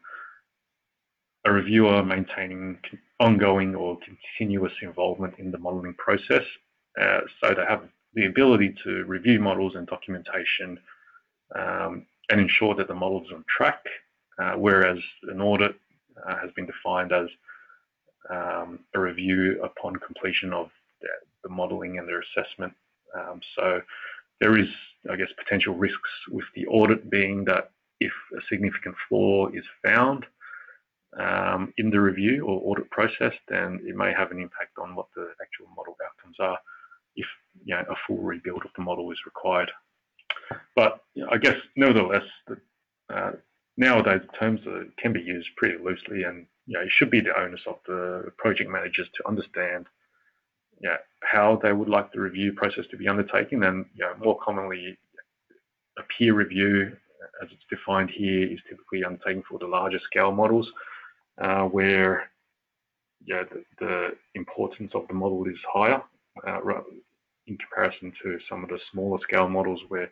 [1.46, 2.80] a reviewer maintaining
[3.20, 3.98] ongoing or
[4.38, 6.44] continuous involvement in the modelling process.
[7.00, 7.84] Uh, so they have
[8.18, 10.80] the ability to review models and documentation
[11.56, 13.86] um, and ensure that the model is on track,
[14.42, 14.98] uh, whereas
[15.30, 15.76] an audit
[16.28, 17.28] uh, has been defined as
[18.32, 21.08] um, a review upon completion of the,
[21.44, 22.74] the modelling and their assessment.
[23.16, 23.82] Um, so
[24.42, 24.68] there is,
[25.12, 30.26] I guess, potential risks with the audit being that if a significant flaw is found
[31.20, 35.06] um, in the review or audit process, then it may have an impact on what
[35.16, 36.58] the actual model outcomes are
[37.18, 37.26] if
[37.66, 39.70] you know, a full rebuild of the model is required.
[40.76, 42.58] But you know, I guess nevertheless, the,
[43.14, 43.32] uh,
[43.76, 44.62] nowadays the terms
[44.98, 48.32] can be used pretty loosely, and you know, it should be the onus of the
[48.38, 49.88] project managers to understand
[50.80, 54.14] you know, how they would like the review process to be undertaken, and you know,
[54.24, 54.98] more commonly,
[55.98, 56.96] a peer review,
[57.42, 60.70] as it's defined here, is typically undertaken for the larger scale models,
[61.42, 62.30] uh, where
[63.26, 66.02] the, the, importance of the model is higher
[66.48, 66.62] uh,
[67.48, 70.10] in comparison to some of the smaller scale models where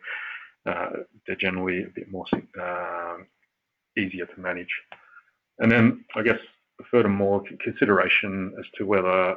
[0.66, 0.90] uh,
[1.26, 2.24] they're generally a bit more
[2.60, 3.16] uh,
[3.96, 4.74] easier to manage.
[5.58, 6.38] And then I guess
[6.90, 9.36] furthermore, consideration as to whether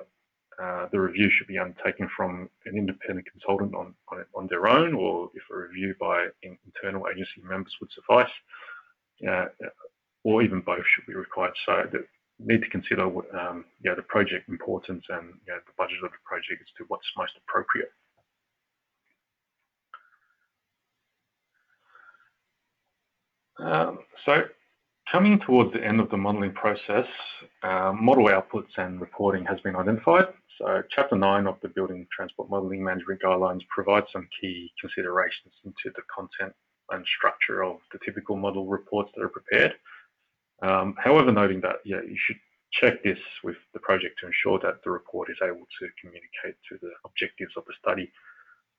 [0.62, 4.94] uh, the review should be undertaken from an independent consultant on, on, on their own,
[4.94, 8.32] or if a review by internal agency members would suffice,
[9.30, 9.46] uh,
[10.26, 11.54] or even both should be required.
[11.66, 12.06] So that
[12.40, 16.24] need to consider um, yeah, the project importance and you know, the budget of the
[16.26, 17.92] project as to what's most appropriate.
[23.60, 24.44] Um, so
[25.12, 27.06] coming towards the end of the modelling process,
[27.64, 30.28] uh, model outputs and reporting has been identified.
[30.58, 35.94] So Chapter 9 of the Building Transport Modelling Management Guidelines provides some key considerations into
[35.96, 36.54] the content
[36.92, 39.74] and structure of the typical model reports that are prepared.
[40.62, 42.38] Um, however, noting that yeah, you should
[42.72, 46.78] check this with the project to ensure that the report is able to communicate to
[46.82, 48.12] the objectives of the study.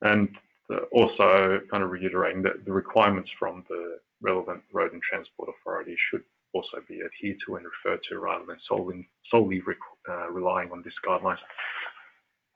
[0.03, 0.29] And
[0.69, 5.97] the, also kind of reiterating that the requirements from the relevant road and transport authority
[6.11, 6.23] should
[6.53, 9.63] also be adhered to and referred to rather than solely, solely
[10.09, 11.39] uh, relying on this guideline.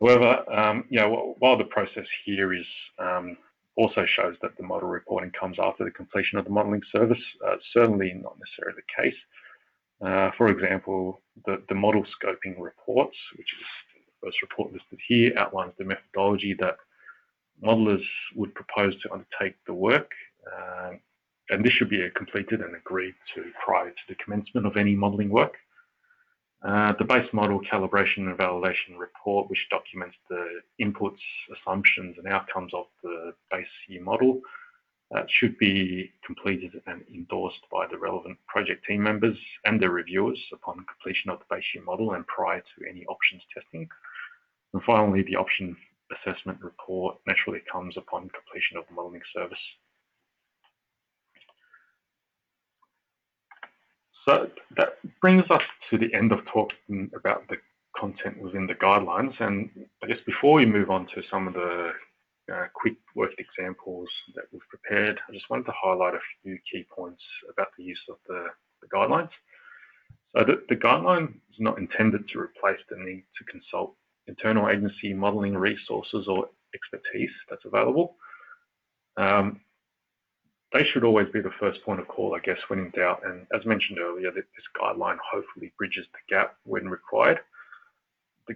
[0.00, 0.84] However, um,
[1.38, 2.66] while the process here is
[2.98, 3.36] um,
[3.76, 7.56] also shows that the model reporting comes after the completion of the modeling service, uh,
[7.72, 9.16] certainly not necessarily the case.
[10.04, 15.32] Uh, for example, the, the model scoping reports, which is the first report listed here,
[15.36, 16.76] outlines the methodology that
[17.62, 18.04] modelers
[18.34, 20.10] would propose to undertake the work.
[20.46, 20.90] Uh,
[21.50, 25.30] and this should be completed and agreed to prior to the commencement of any modelling
[25.30, 25.56] work.
[26.64, 31.18] Uh, the base model calibration and validation report, which documents the inputs,
[31.52, 34.40] assumptions, and outcomes of the base year model,
[35.14, 39.36] uh, should be completed and endorsed by the relevant project team members
[39.66, 43.42] and their reviewers upon completion of the base year model and prior to any options
[43.52, 43.86] testing.
[44.72, 45.76] And finally, the option
[46.16, 49.58] assessment report naturally comes upon completion of the modelling service.
[54.26, 57.56] So that brings us to the end of talking about the
[57.96, 59.38] content within the guidelines.
[59.40, 59.70] And
[60.02, 61.92] I guess before we move on to some of the
[62.52, 66.86] uh, quick worked examples that we've prepared, I just wanted to highlight a few key
[66.94, 67.22] points
[67.52, 68.46] about the use of the,
[68.80, 69.30] the guidelines.
[70.36, 73.94] So the, the guideline is not intended to replace the need to consult
[74.26, 78.16] internal agency modelling resources or expertise that's available.
[79.16, 79.60] Um,
[80.74, 83.22] they should always be the first point of call, I guess, when in doubt.
[83.24, 84.44] And as mentioned earlier, this
[84.78, 87.38] guideline hopefully bridges the gap when required.
[88.48, 88.54] The,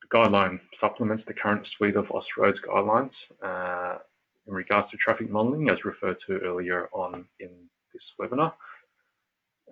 [0.00, 3.10] the guideline supplements the current suite of Austroads guidelines
[3.44, 3.98] uh,
[4.46, 7.50] in regards to traffic modelling, as referred to earlier on in
[7.92, 8.54] this webinar.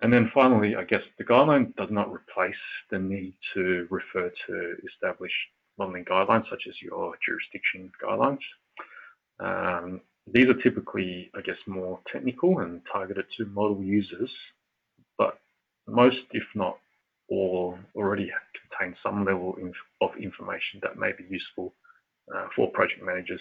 [0.03, 2.53] And then finally, I guess the guideline does not replace
[2.91, 5.33] the need to refer to established
[5.79, 8.37] modelling guidelines, such as your jurisdiction guidelines.
[9.39, 10.01] Um,
[10.33, 14.31] these are typically, I guess, more technical and targeted to model users,
[15.17, 15.39] but
[15.87, 16.77] most, if not
[17.29, 18.31] all, already
[18.69, 19.55] contain some level
[20.01, 21.73] of information that may be useful
[22.33, 23.39] uh, for project managers.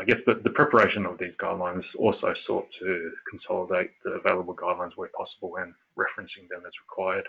[0.00, 4.92] I guess the, the preparation of these guidelines also sought to consolidate the available guidelines
[4.96, 7.28] where possible and referencing them as required.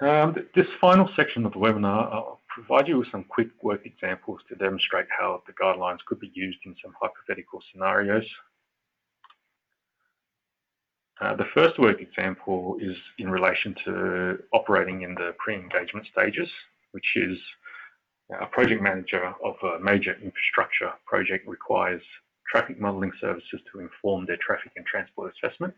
[0.00, 4.40] Um, this final section of the webinar, I'll provide you with some quick work examples
[4.48, 8.26] to demonstrate how the guidelines could be used in some hypothetical scenarios.
[11.20, 16.48] Uh, the first work example is in relation to operating in the pre-engagement stages,
[16.90, 17.38] which is
[18.40, 22.02] a project manager of a major infrastructure project requires
[22.50, 25.74] traffic modelling services to inform their traffic and transport assessment.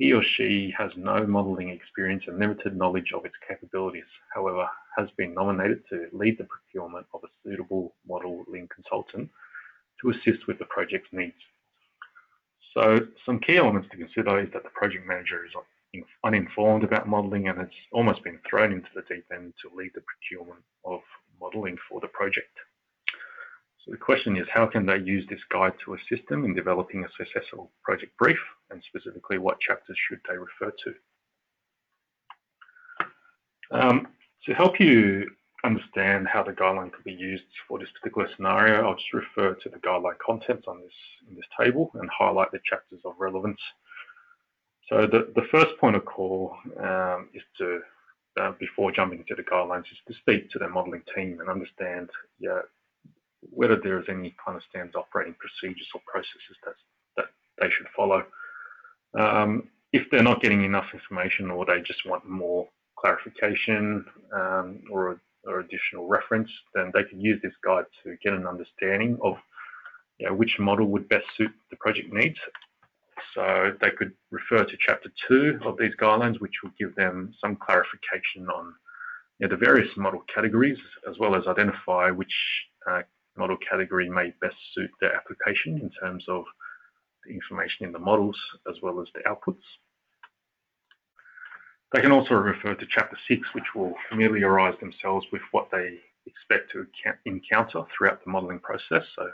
[0.00, 5.10] He or she has no modelling experience and limited knowledge of its capabilities, however, has
[5.18, 9.28] been nominated to lead the procurement of a suitable modelling consultant
[10.00, 11.34] to assist with the project's needs.
[12.72, 17.48] So some key elements to consider is that the project manager is uninformed about modelling
[17.48, 21.00] and has almost been thrown into the deep end to lead the procurement of
[21.38, 22.56] modelling for the project.
[23.84, 27.04] So the question is, how can they use this guide to assist them in developing
[27.04, 28.38] a successful project brief,
[28.70, 30.94] and specifically what chapters should they refer to?
[33.72, 34.08] Um,
[34.46, 35.30] to help you
[35.64, 39.68] understand how the guideline could be used for this particular scenario, I'll just refer to
[39.68, 40.92] the guideline contents on this
[41.28, 43.60] in this table and highlight the chapters of relevance.
[44.88, 47.80] So the, the first point of call um, is to,
[48.40, 52.10] uh, before jumping into the guidelines, is to speak to the modelling team and understand
[52.38, 52.60] yeah,
[53.40, 56.74] whether there is any kind of standard operating procedures or processes that,
[57.16, 57.26] that
[57.60, 58.24] they should follow.
[59.18, 65.20] Um, if they're not getting enough information or they just want more clarification um, or
[65.44, 69.36] or additional reference, then they can use this guide to get an understanding of
[70.18, 72.38] you know, which model would best suit the project needs.
[73.34, 77.56] So they could refer to chapter two of these guidelines, which will give them some
[77.56, 78.74] clarification on
[79.38, 80.78] you know, the various model categories,
[81.08, 82.34] as well as identify which
[82.90, 83.00] uh,
[83.40, 86.44] model category may best suit their application in terms of
[87.24, 88.38] the information in the models,
[88.68, 89.66] as well as the outputs.
[91.92, 96.70] They can also refer to Chapter 6, which will familiarise themselves with what they expect
[96.72, 96.86] to
[97.24, 99.04] encounter throughout the modelling process.
[99.16, 99.28] So,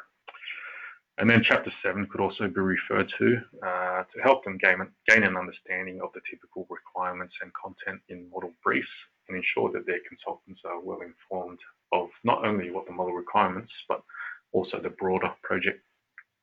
[1.18, 3.36] and then Chapter 7 could also be referred to
[3.66, 4.78] uh, to help them gain,
[5.09, 8.88] gain an understanding of the typical requirements and content in model briefs
[9.29, 11.59] and ensure that their consultants are well informed
[11.93, 14.03] of not only what the model requirements, but
[14.53, 15.83] also the broader project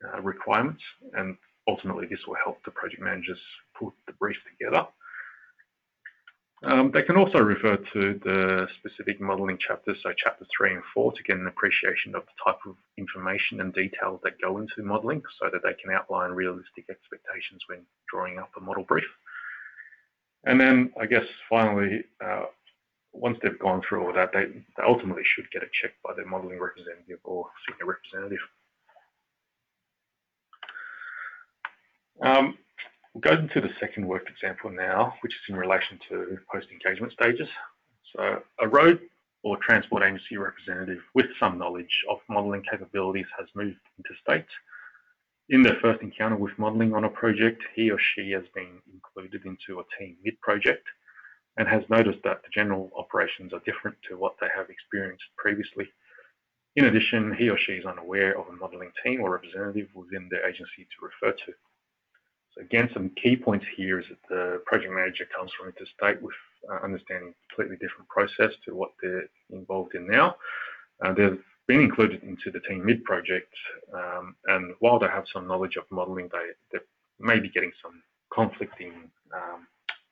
[0.04, 0.84] uh, requirements.
[1.14, 3.40] And ultimately, this will help the project managers
[3.78, 4.88] put the brief together
[6.66, 11.12] um, they can also refer to the specific modelling chapters, so chapter three and four,
[11.12, 15.22] to get an appreciation of the type of information and details that go into modelling
[15.42, 17.80] so that they can outline realistic expectations when
[18.10, 19.04] drawing up a model brief.
[20.46, 22.46] And then I guess finally, uh,
[23.14, 26.26] once they've gone through all that, they, they ultimately should get it checked by their
[26.26, 28.40] modelling representative or senior representative.
[32.22, 32.58] Um,
[33.14, 37.48] We'll go into the second work example now, which is in relation to post-engagement stages.
[38.16, 39.02] So a road
[39.44, 44.50] or transport agency representative with some knowledge of modelling capabilities has moved interstate.
[45.50, 49.46] In their first encounter with modelling on a project, he or she has been included
[49.46, 50.88] into a team mid-project
[51.58, 55.88] and has noticed that the general operations are different to what they have experienced previously.
[56.76, 60.48] In addition, he or she is unaware of a modelling team or representative within their
[60.48, 61.54] agency to refer to.
[62.56, 66.36] So again, some key points here is that the project manager comes from interstate with
[66.70, 70.36] uh, understanding a completely different process to what they're involved in now.
[71.04, 73.54] Uh, they've been included into the team mid project,
[73.94, 76.84] um, and while they have some knowledge of modelling, they, they
[77.20, 78.02] may be getting some
[78.34, 78.94] conflicting
[79.34, 79.68] um,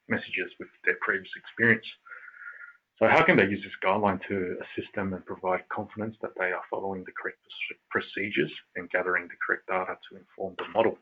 [0.09, 1.85] messages with their previous experience.
[2.99, 6.51] So how can they use this guideline to assist them and provide confidence that they
[6.51, 7.39] are following the correct
[7.89, 10.97] procedures and gathering the correct data to inform the model?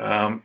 [0.00, 0.42] Um,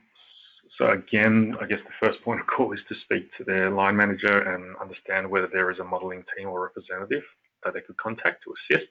[0.78, 3.96] so again, I guess the first point of call is to speak to their line
[3.96, 7.24] manager and understand whether there is a modelling team or representative
[7.64, 8.90] that they could contact to assist.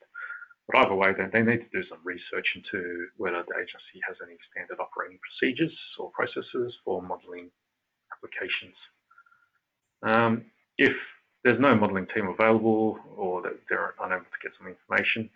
[0.68, 4.36] But either way, they, need to do some research into whether the agency has any
[4.50, 7.50] standard operating procedures or processes for modelling
[8.12, 8.74] applications.
[10.02, 10.46] Um,
[10.76, 10.96] if
[11.44, 15.30] there's no modelling team available or that they're unable to get some information,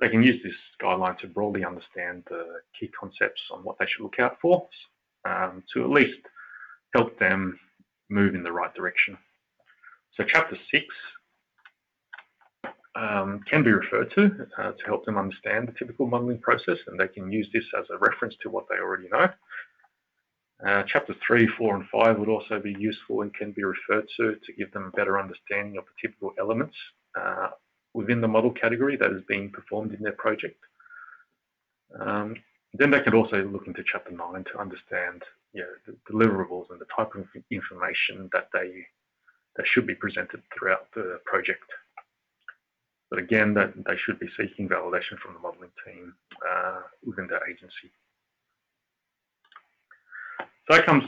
[0.00, 2.44] they can use this guideline to broadly understand the
[2.78, 4.68] key concepts on what they should look out for
[5.24, 6.18] um, to at least
[6.94, 7.58] help them
[8.10, 9.16] move in the right direction.
[10.16, 10.86] So chapter six
[12.94, 16.98] um, can be referred to uh, to help them understand the typical modelling process and
[16.98, 19.28] they can use this as a reference to what they already know.
[20.66, 24.36] Uh, chapter 3, 4 and 5 would also be useful and can be referred to
[24.44, 26.76] to give them a better understanding of the typical elements
[27.20, 27.48] uh,
[27.94, 30.60] within the model category that is being performed in their project.
[31.98, 32.36] Um,
[32.74, 35.22] then they could also look into Chapter 9 to understand
[35.52, 38.86] you know, the deliverables and the type of information that they
[39.56, 41.64] that should be presented throughout the project.
[43.12, 46.14] But again, that they should be seeking validation from the modelling team
[46.50, 47.92] uh, within their agency.
[50.40, 51.04] So that comes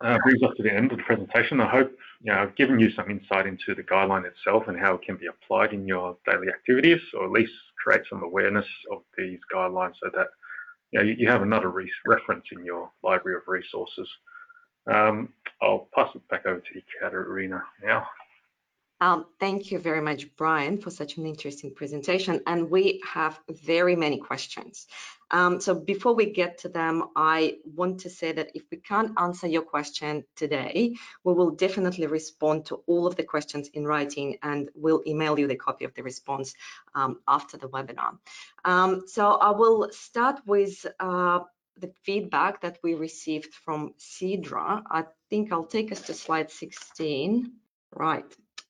[0.00, 1.60] uh, brings us to the end of the presentation.
[1.60, 1.90] I hope
[2.22, 5.16] you know, I've given you some insight into the guideline itself and how it can
[5.16, 9.94] be applied in your daily activities, or at least create some awareness of these guidelines
[10.00, 10.28] so that
[10.92, 14.08] you, know, you have another re reference in your library of resources.
[14.86, 15.30] Um,
[15.60, 18.06] I'll pass it back over to you, Katerina, now.
[19.04, 22.40] Um, thank you very much, Brian, for such an interesting presentation.
[22.46, 24.86] And we have very many questions.
[25.30, 29.12] Um, so before we get to them, I want to say that if we can't
[29.18, 34.38] answer your question today, we will definitely respond to all of the questions in writing
[34.42, 36.54] and we'll email you the copy of the response
[36.94, 38.16] um, after the webinar.
[38.64, 41.40] Um, so I will start with uh,
[41.78, 44.82] the feedback that we received from SIDRA.
[44.90, 47.52] I think I'll take us to slide 16.
[47.94, 48.24] Right.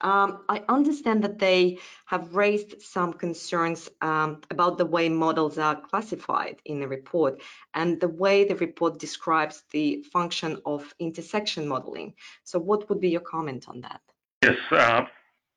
[0.04, 5.80] Um, I understand that they have raised some concerns um, about the way models are
[5.80, 7.40] classified in the report
[7.72, 12.12] and the way the report describes the function of intersection modeling.
[12.44, 14.02] So what would be your comment on that?
[14.42, 15.06] Yes, uh,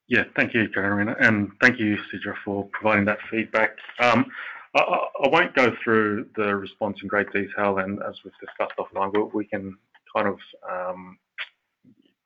[0.08, 3.76] yeah, thank you, Katerina, and thank you, SIDRA, for providing that feedback.
[4.00, 4.24] Um,
[4.74, 9.12] I, I, won't go through the response in great detail, and as we've discussed offline,
[9.12, 9.76] we, we can
[10.16, 10.38] kind of
[10.70, 11.18] um,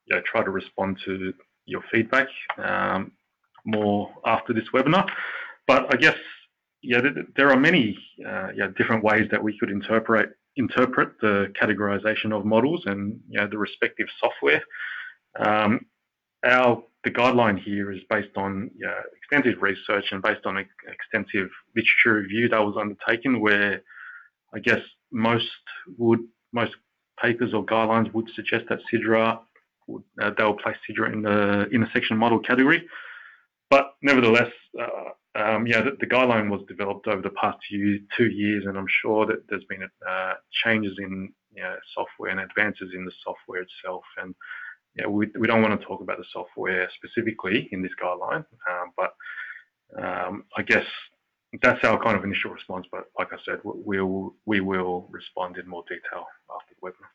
[0.06, 1.34] you know, try to respond to
[1.66, 3.12] your feedback um,
[3.64, 5.08] more after this webinar.
[5.66, 6.16] But I guess
[6.82, 7.00] yeah,
[7.36, 7.96] there are many
[8.26, 13.40] uh, yeah, different ways that we could interpret interpret the categorization of models and you
[13.40, 14.62] know, the respective software.
[15.38, 15.86] Um,
[16.44, 22.20] our the guideline here is based on yeah, extensive research and based on extensive literature
[22.20, 23.82] review that was undertaken, where
[24.54, 25.46] I guess most
[25.98, 26.20] would
[26.52, 26.72] most
[27.20, 28.80] papers or guidelines would suggest that
[29.92, 32.86] SIDRA uh, they'll place SIDRA in the intersection model category.
[33.70, 38.26] But nevertheless, uh, um, yeah, the, the, guideline was developed over the past few, two
[38.26, 42.90] years, and I'm sure that there's been uh, changes in you know, software and advances
[42.94, 44.04] in the software itself.
[44.18, 44.34] And
[44.94, 48.92] yeah, we, we don't want to talk about the software specifically in this guideline, um,
[48.96, 49.14] but
[49.98, 50.86] um, I guess
[51.62, 52.86] that's our kind of initial response.
[52.90, 57.11] But like I said, we'll, we will respond in more detail after the webinar.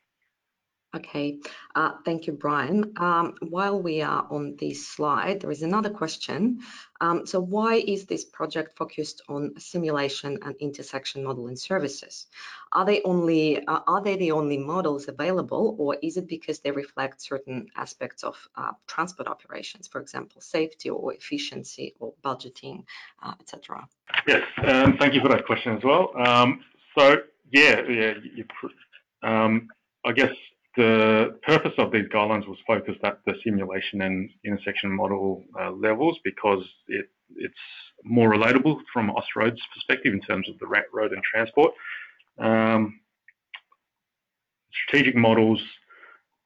[0.95, 1.39] Okay,
[1.75, 2.93] uh, thank you, Brian.
[2.95, 6.61] Um, while we are on this slide, there is another question.
[7.01, 12.27] Um, so why is this project focused on simulation and intersection modeling services?
[12.71, 16.71] Are they only uh, are they the only models available, or is it because they
[16.71, 22.85] reflect certain aspects of uh, transport operations, for example, safety or efficiency or budgeting,
[23.21, 23.85] uh, etc.?
[24.25, 26.11] Yes, um, thank you for that question as well.
[26.17, 26.61] Um,
[26.97, 27.17] so
[27.51, 28.45] yeah, yeah, you,
[29.21, 29.67] um,
[30.05, 30.31] I guess
[30.77, 36.17] the purpose of these guidelines was focused at the simulation and intersection model uh, levels
[36.23, 37.55] because it, it's
[38.03, 41.73] more relatable from Austroads perspective in terms of the rat road and transport.
[42.39, 43.01] Um,
[44.85, 45.59] strategic models,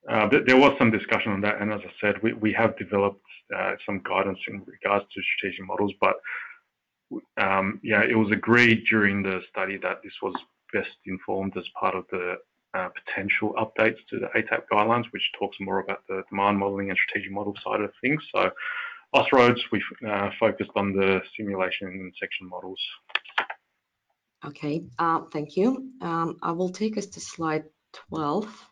[0.09, 2.77] uh, th there was some discussion on that, and as I said, we, we have
[2.77, 6.15] developed uh, some guidance in regards to strategic models, but
[7.37, 10.35] um, yeah, it was agreed during the study that this was
[10.73, 12.35] best informed as part of the
[12.73, 17.31] potential updates to the ATAP guidelines, which talks more about the demand modelling and strategic
[17.31, 18.21] model side of things.
[18.33, 18.51] So
[19.13, 22.79] Austroads, we uh, focused on the simulation and section models.
[24.45, 25.91] Okay, uh, thank you.
[26.01, 27.65] Um, I will take us to slide
[28.09, 28.67] 12.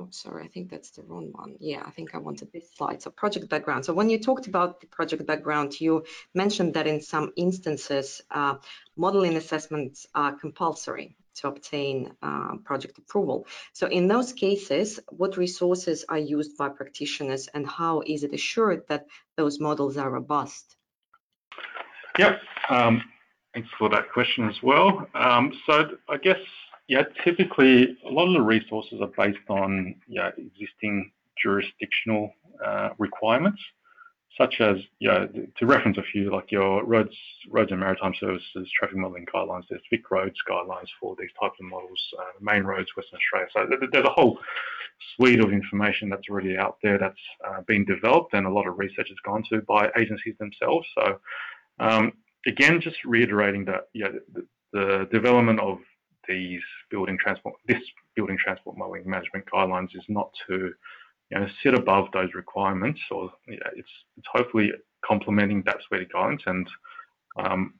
[0.00, 1.56] Oh, sorry, I think that's the wrong one.
[1.58, 3.02] Yeah, I think I wanted this slide.
[3.02, 3.84] So project background.
[3.84, 8.56] So when you talked about the project background, you mentioned that in some instances, uh,
[8.96, 13.46] modeling assessments are compulsory to obtain uh, project approval.
[13.72, 18.82] So in those cases, what resources are used by practitioners and how is it assured
[18.88, 20.76] that those models are robust?
[22.18, 23.02] Yep, um,
[23.54, 25.08] thanks for that question as well.
[25.14, 26.40] Um, so I guess,
[26.88, 31.12] yeah, typically a lot of the resources are based on yeah, existing
[31.42, 32.32] jurisdictional
[32.64, 33.60] uh, requirements
[34.38, 35.26] such as, yeah,
[35.58, 37.16] to reference a few, like your roads,
[37.50, 41.66] roads and maritime services, traffic modelling guidelines, there's Vic Roads guidelines for these types of
[41.66, 43.48] models, uh, main roads, Western Australia.
[43.52, 44.38] So there's a whole
[45.16, 47.14] suite of information that's already out there that's
[47.46, 50.86] uh, been developed and a lot of research has gone to by agencies themselves.
[50.94, 51.20] So
[51.80, 52.12] um,
[52.46, 55.78] again, just reiterating that, yeah, the, the development of
[56.28, 56.60] these
[56.90, 57.82] building transport, this
[58.14, 60.72] building transport modelling management guidelines is not to
[61.30, 64.72] you know, sit above those requirements, or yeah, it's it's hopefully
[65.04, 66.42] complementing that suite of guidance.
[66.46, 66.68] And
[67.38, 67.74] um,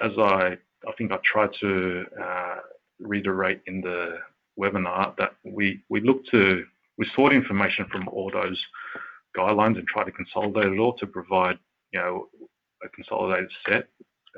[0.00, 0.56] as I
[0.88, 2.56] I think I tried to uh,
[3.00, 4.18] reiterate in the
[4.58, 6.64] webinar that we we look to
[6.96, 8.60] we sought information from all those
[9.36, 11.58] guidelines and try to consolidate it all to provide,
[11.92, 12.28] you know,
[12.84, 13.88] a consolidated set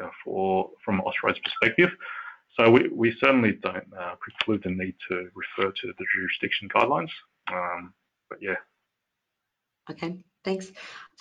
[0.03, 1.91] uh, for from Austroads' perspective.
[2.59, 7.11] So we, we certainly don't uh, preclude the need to refer to the jurisdiction guidelines.
[7.53, 7.93] Um,
[8.29, 8.57] but yeah.
[9.89, 10.73] Okay, thanks.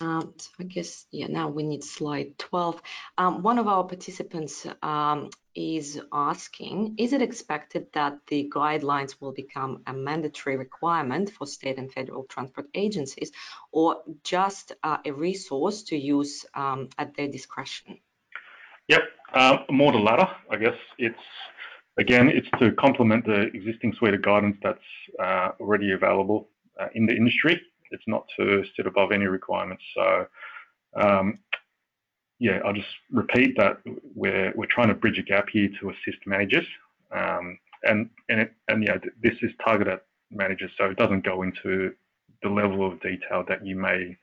[0.01, 2.81] Um, so I guess, yeah, now we need slide 12.
[3.17, 9.33] Um, one of our participants um, is asking, is it expected that the guidelines will
[9.33, 13.31] become a mandatory requirement for state and federal transport agencies
[13.71, 17.99] or just uh, a resource to use um, at their discretion?
[18.87, 19.01] Yep,
[19.33, 20.27] um, more the latter.
[20.49, 21.19] I guess it's
[21.97, 24.79] again, it's to complement the existing suite of guidance that's
[25.23, 26.49] uh, already available
[26.79, 27.59] uh, in the industry.
[27.91, 29.83] It's not to sit above any requirements.
[29.95, 30.27] So,
[30.99, 31.39] um,
[32.39, 33.77] yeah, I'll just repeat that
[34.15, 36.67] we're we're trying to bridge a gap here to assist managers,
[37.11, 41.43] um, and and it, and yeah, this is targeted at managers, so it doesn't go
[41.43, 41.93] into
[42.43, 44.17] the level of detail that you may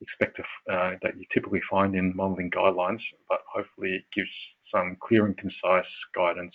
[0.00, 4.30] expect to, uh, that you typically find in modelling guidelines, but hopefully it gives
[4.72, 6.54] some clear and concise guidance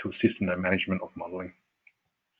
[0.00, 1.52] to assist in the management of modelling.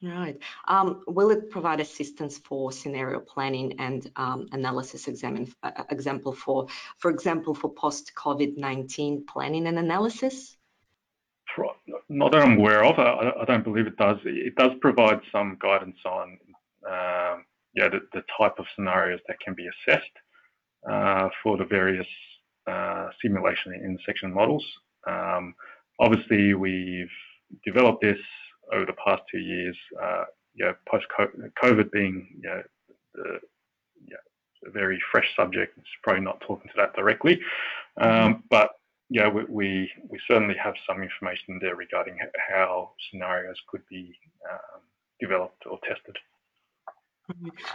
[0.03, 0.37] Right.
[0.67, 6.33] Um, will it provide assistance for scenario planning and um, analysis examine, uh, uh example
[6.33, 6.67] for,
[6.99, 10.57] for example, for post-COVID-19 planning and analysis?
[12.09, 12.99] Not that I'm aware of.
[12.99, 14.17] I, I, don't believe it does.
[14.25, 16.39] It does provide some guidance on
[16.89, 17.37] uh,
[17.75, 20.17] yeah, the, the, type of scenarios that can be assessed
[20.91, 22.07] uh, for the various
[22.67, 24.65] uh, simulation and intersection models.
[25.07, 25.55] Um,
[26.01, 27.11] obviously, we've
[27.65, 28.19] developed this
[28.73, 29.77] over the past two years.
[30.01, 31.07] Uh, yeah, post
[31.63, 32.61] COVID being yeah,
[33.15, 33.39] the,
[34.07, 34.17] yeah,
[34.67, 35.79] a very fresh subject.
[35.79, 37.41] It's probably not talking to that directly,
[37.97, 38.71] um, but
[39.09, 42.17] yeah, we, we, we certainly have some information there regarding
[42.51, 44.15] how scenarios could be
[44.51, 44.81] um,
[45.21, 46.17] developed or tested.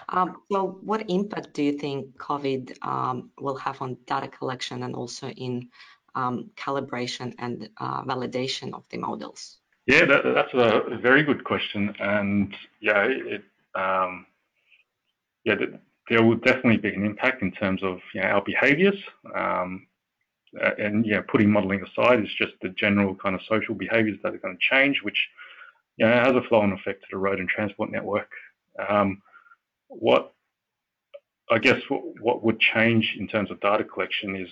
[0.10, 4.96] Um, so what impact do you think COVID um, will have on data collection and
[4.96, 5.70] also in
[6.16, 9.60] um, calibration and uh, validation of the models?
[9.88, 11.96] Yeah, that, that's a very good question.
[12.00, 13.08] And yeah,
[13.74, 14.26] um,
[15.46, 15.56] yeah,
[16.10, 18.98] there will definitely be an impact in terms of our behaviors.
[19.34, 19.88] Um,
[20.78, 24.40] and yeah, putting modeling aside it's just the general kind of social behaviors that are
[24.40, 25.28] going to change, which
[26.00, 28.30] has a flow-on effect to the road and transport network.
[28.90, 29.22] Um,
[29.88, 30.34] what
[31.50, 31.82] I guess
[32.20, 34.50] what, would change in terms of data collection is,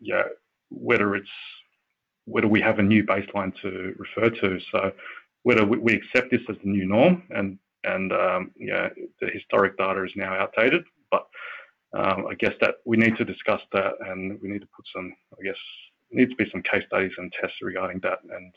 [0.00, 0.24] yeah,
[0.70, 1.28] whether it's
[2.26, 4.58] whether we have a new baseline to refer to.
[4.72, 4.92] So
[5.42, 8.88] whether we, accept this as the new norm and and um, yeah,
[9.20, 10.84] the historic data is now outdated.
[11.10, 11.26] But
[11.92, 15.14] um, I guess that we need to discuss that and we need to put some,
[15.38, 15.56] I guess,
[16.10, 18.20] needs to be some case studies and tests regarding that.
[18.30, 18.54] And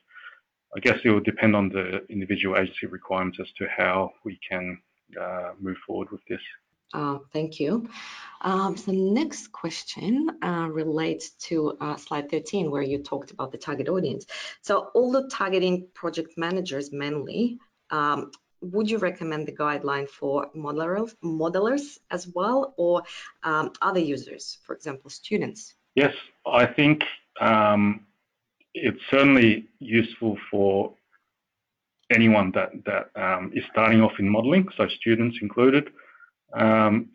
[0.76, 4.80] I guess it will depend on the individual agency requirements as to how we can
[5.20, 6.42] uh, move forward with this.
[6.94, 7.90] Uh, thank you.
[8.42, 13.58] Um, the next question uh, relates to uh, slide 13, where you talked about the
[13.58, 14.26] target audience.
[14.62, 17.58] So, although targeting project managers mainly,
[17.90, 18.32] um,
[18.62, 23.04] would you recommend the guideline for modelers, as well, or
[23.44, 25.76] um, other users, for example, students?
[25.96, 26.14] Yes,
[26.46, 27.04] I think
[27.40, 28.06] um,
[28.74, 30.94] it's certainly useful for
[32.12, 35.90] anyone that um, starting off in modelling, so students included,
[36.54, 37.10] um,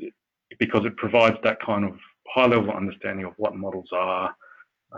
[0.59, 1.97] because it provides that kind of
[2.29, 4.35] high-level understanding of what models are,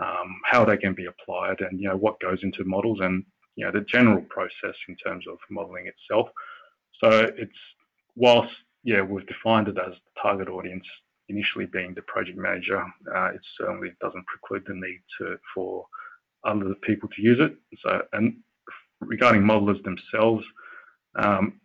[0.01, 3.23] um, how they can be applied, and you know what goes into models, and
[3.55, 6.29] you know the general process in terms of modelling itself.
[7.01, 7.51] So it's
[8.15, 10.85] whilst yeah we've defined it as the target audience
[11.29, 12.83] initially being the project manager,
[13.15, 15.85] uh, it certainly doesn't preclude the need to for
[16.45, 17.55] other people to use it.
[17.83, 18.37] So and
[18.99, 20.45] regarding modelers themselves,
[21.15, 21.59] um,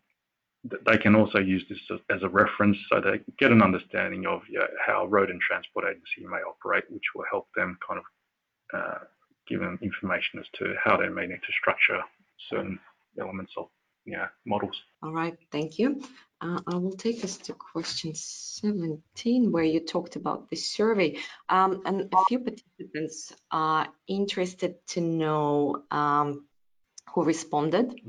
[0.65, 1.79] they can also use this
[2.11, 5.87] as a reference so they get an understanding of you know, how road and transport
[5.87, 8.99] agency may operate, which will help them kind of uh,
[9.49, 12.01] give them information as to how they may need to structure
[12.51, 12.79] certain
[13.19, 13.69] elements of
[14.05, 14.83] you know, models.
[15.03, 16.03] All right, thank you.
[16.41, 21.19] Uh, I will take us to question 17, where you talked about the survey.
[21.49, 26.47] Um, and a few participants are interested to know um,
[27.15, 28.01] who responded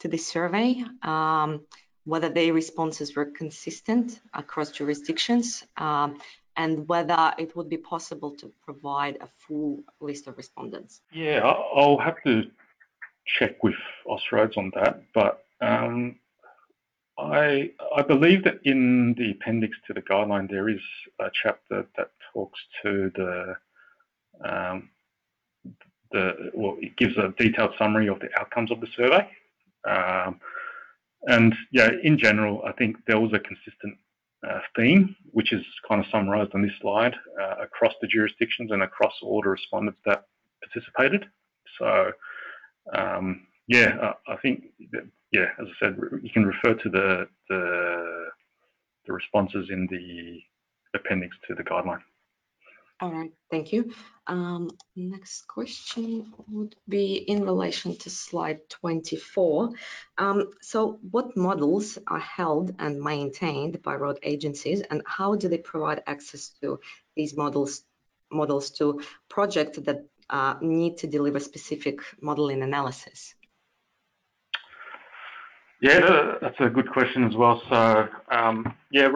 [0.00, 1.66] to the survey, um,
[2.04, 6.18] whether their responses were consistent across jurisdictions, um,
[6.56, 11.00] and whether it would be possible to provide a full list of respondents.
[11.12, 12.50] Yeah, I'll have to
[13.26, 13.74] check with
[14.06, 16.16] Austroads on that, but um,
[17.18, 20.80] I I believe that in the appendix to the guideline there is
[21.20, 23.56] a chapter that talks to the
[24.44, 24.90] um,
[26.12, 29.28] the well, it gives a detailed summary of the outcomes of the survey.
[29.88, 30.40] Um,
[31.26, 33.96] and yeah, in general, I think there was a consistent
[34.46, 38.82] uh, theme, which is kind of summarised on this slide, uh, across the jurisdictions and
[38.82, 40.24] across all the respondents that
[40.62, 41.24] participated.
[41.78, 42.12] So,
[42.94, 48.28] um, yeah, I think that, yeah, as I said, you can refer to the, the
[49.06, 50.40] the responses in the
[50.98, 52.00] appendix to the guideline.
[53.00, 53.92] All right, thank you.
[54.28, 59.70] Um, next question would be in relation to slide 24.
[60.16, 65.58] Um, so what models are held and maintained by road agencies and how do they
[65.58, 66.78] provide access to
[67.16, 67.82] these models
[68.30, 73.34] models to projects that uh, need to deliver specific modeling analysis?
[75.80, 77.60] Yeah, that's a good question as well.
[77.68, 79.08] So, um, yeah,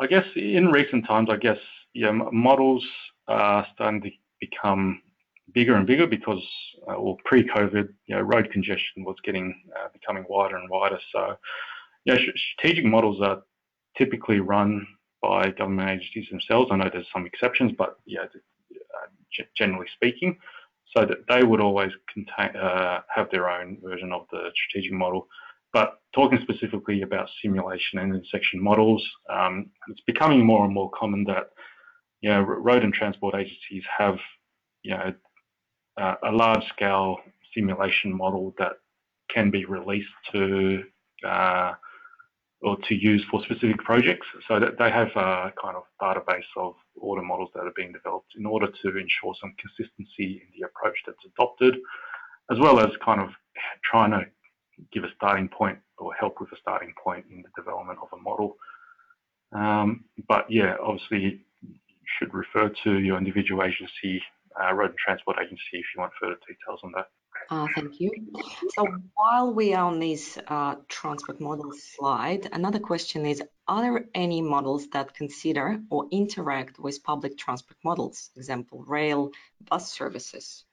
[0.00, 1.58] I guess in recent times, I guess
[1.94, 2.84] yeah, models
[3.28, 4.10] are starting to
[4.40, 5.02] become
[5.52, 6.42] bigger and bigger because,
[6.88, 10.98] uh, well, pre-COVID, you know, road congestion was getting uh, becoming wider and wider.
[11.12, 11.36] So,
[12.04, 12.16] yeah,
[12.56, 13.42] strategic models are
[13.96, 14.86] typically run
[15.22, 16.70] by government agencies themselves.
[16.72, 20.38] I know there's some exceptions, but yeah, uh, generally speaking,
[20.96, 25.28] so that they would always contain uh, have their own version of the strategic model.
[25.72, 31.24] But talking specifically about simulation and intersection models, um, it's becoming more and more common
[31.24, 31.50] that
[32.20, 34.18] you know, road and transport agencies have
[34.82, 35.14] you know,
[35.96, 37.18] uh, a large scale
[37.54, 38.72] simulation model that
[39.28, 40.82] can be released to
[41.26, 41.72] uh,
[42.62, 44.26] or to use for specific projects.
[44.46, 48.32] So that they have a kind of database of the models that are being developed
[48.38, 51.76] in order to ensure some consistency in the approach that's adopted,
[52.50, 53.30] as well as kind of
[53.84, 54.26] trying to
[54.92, 58.22] give a starting point or help with a starting point in the development of a
[58.22, 58.56] model.
[59.52, 61.44] Um, but yeah, obviously
[62.18, 64.22] should refer to your individual agency,
[64.60, 67.06] uh, road and transport agency if you want further details on that.
[67.48, 68.10] Uh, thank you.
[68.76, 74.04] So while we are on this uh, transport models slide, another question is, are there
[74.14, 79.30] any models that consider or interact with public transport models, example, rail,
[79.68, 80.64] bus services?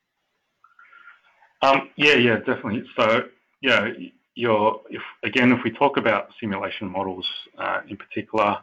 [1.61, 2.83] Um, yeah, yeah, definitely.
[2.95, 3.23] So
[3.61, 3.89] yeah,
[4.35, 7.27] your if again, if we talk about simulation models
[7.57, 8.57] uh, in particular,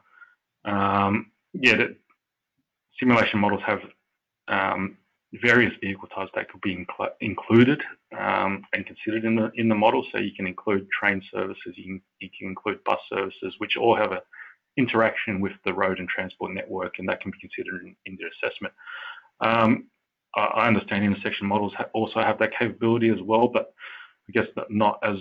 [0.64, 1.96] um, yeah, that
[2.98, 3.80] simulation models have
[4.48, 4.96] um,
[5.42, 7.82] various vehicle types that could be incl included
[8.18, 10.04] um, and considered in the in the model.
[10.12, 13.96] So you can include train services, you can, you can include bus services, which all
[13.96, 14.22] have a
[14.76, 18.24] interaction with the road and transport network, and that can be considered in, in the
[18.48, 18.74] assessment.
[19.40, 19.86] Um,
[20.36, 23.72] I understand intersection models also have that capability as well, but
[24.28, 25.16] I guess not as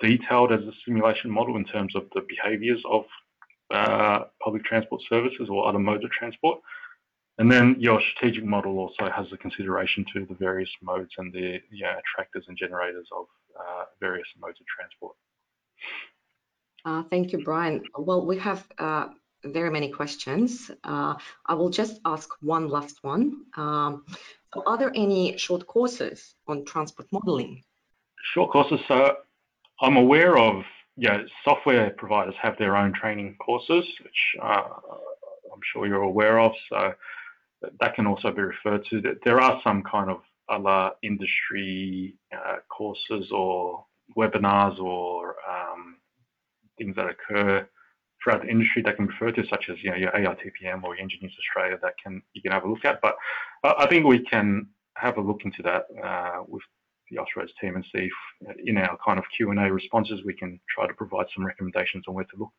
[0.00, 3.04] detailed as a simulation model in terms of the behaviors of
[3.72, 6.60] uh, public transport services or other modes of transport.
[7.38, 11.60] And then your strategic model also has a consideration to the various modes and the
[11.70, 13.26] yeah, attractors and generators of
[13.58, 15.16] uh, various modes of transport.
[16.84, 17.82] Uh, thank you, Brian.
[17.98, 19.08] Well, we have uh,
[19.44, 20.70] very many questions.
[20.84, 21.14] Uh,
[21.44, 23.42] I will just ask one last one.
[23.56, 24.04] Um,
[24.54, 27.62] so are there any short courses on transport modeling?
[28.32, 28.80] Short courses.
[28.88, 29.16] So
[29.80, 30.62] I'm aware of,
[30.96, 34.62] yeah, software providers have their own training courses, which uh,
[35.52, 36.52] I'm sure you're aware of.
[36.70, 36.94] So
[37.80, 39.02] that can also be referred to.
[39.24, 43.84] There are some kind of other industry uh, courses or
[44.16, 45.96] webinars or um,
[46.78, 47.66] things that occur
[48.22, 51.34] throughout the industry that can refer to, such as you know your AITPM or Engineers
[51.38, 53.00] Australia, that can you can have a look at.
[53.00, 53.16] But
[53.64, 56.62] I think we can have a look into that uh, with
[57.10, 60.86] the Austroads team and see if in our kind of Q&A responses we can try
[60.86, 62.50] to provide some recommendations on where to look.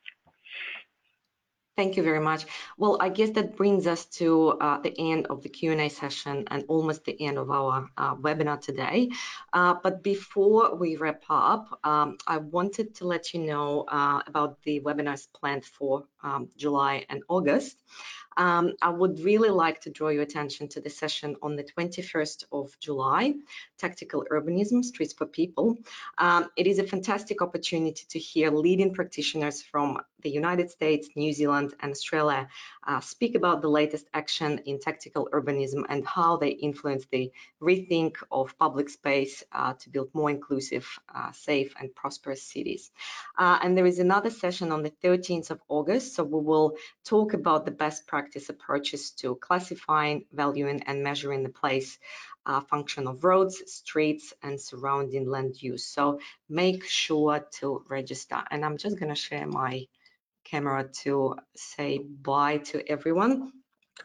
[1.77, 2.47] Thank you very much.
[2.79, 6.65] Well, I guess that brings us to uh, the end of the Q&A session and
[6.67, 9.11] almost the end of our uh, webinar today.
[9.53, 14.59] Uh, but before we wrap up, um, I wanted to let you know uh, about
[14.63, 17.83] the webinars planned for um, July and August.
[18.37, 22.45] Um, I would really like to draw your attention to the session on the 21st
[22.51, 23.33] of July,
[23.79, 25.75] Tactical Urbanism, Streets for People.
[26.19, 31.31] Um, it is a fantastic opportunity to hear leading practitioners from the United States, New
[31.31, 32.49] Zealand, and Australia
[32.85, 38.17] uh, speak about the latest action in tactical urbanism and how they influence the rethink
[38.29, 42.91] of public space uh, to build more inclusive, uh, safe, and prosperous cities.
[43.39, 46.75] Uh, and there is another session on the 13th of August, so we will
[47.05, 51.99] talk about the best practice approaches to classifying, valuing, and measuring the place
[52.47, 55.85] uh, function of roads, streets, and surrounding land use.
[55.85, 56.19] So
[56.49, 58.41] make sure to register.
[58.49, 59.85] And I'm just going to share my
[60.49, 63.51] camera to say bye to everyone.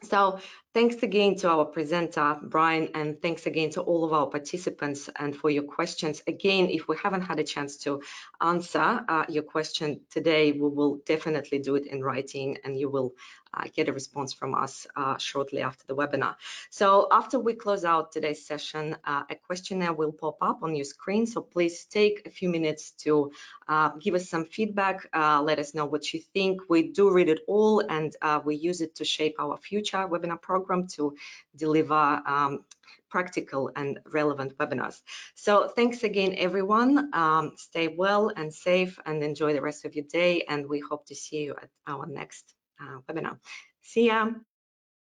[0.03, 0.41] So
[0.75, 5.37] Thanks again to our presenter, Brian, and thanks again to all of our participants and
[5.37, 6.23] for your questions.
[6.27, 8.01] Again, if we haven't had a chance to
[8.41, 13.13] answer uh, your question today, we will definitely do it in writing and you will
[13.55, 16.35] uh, get a response from us uh, shortly after the webinar.
[16.71, 20.85] So after we close out today's session, uh, a questionnaire will pop up on your
[20.85, 21.27] screen.
[21.27, 23.33] So please take a few minutes to
[23.69, 26.61] uh, give us some feedback, uh, let us know what you think.
[26.69, 30.87] We do read it all and we use it to shape our future webinar program
[30.89, 31.15] to
[31.57, 32.65] deliver um,
[33.13, 35.03] practical and relevant webinars.
[35.35, 37.15] So thanks again, everyone.
[37.15, 40.45] Um, stay well and safe and enjoy the rest of your day.
[40.49, 42.62] And we hope to see you at our next uh,
[43.07, 43.39] webinar.
[43.81, 44.29] See ya.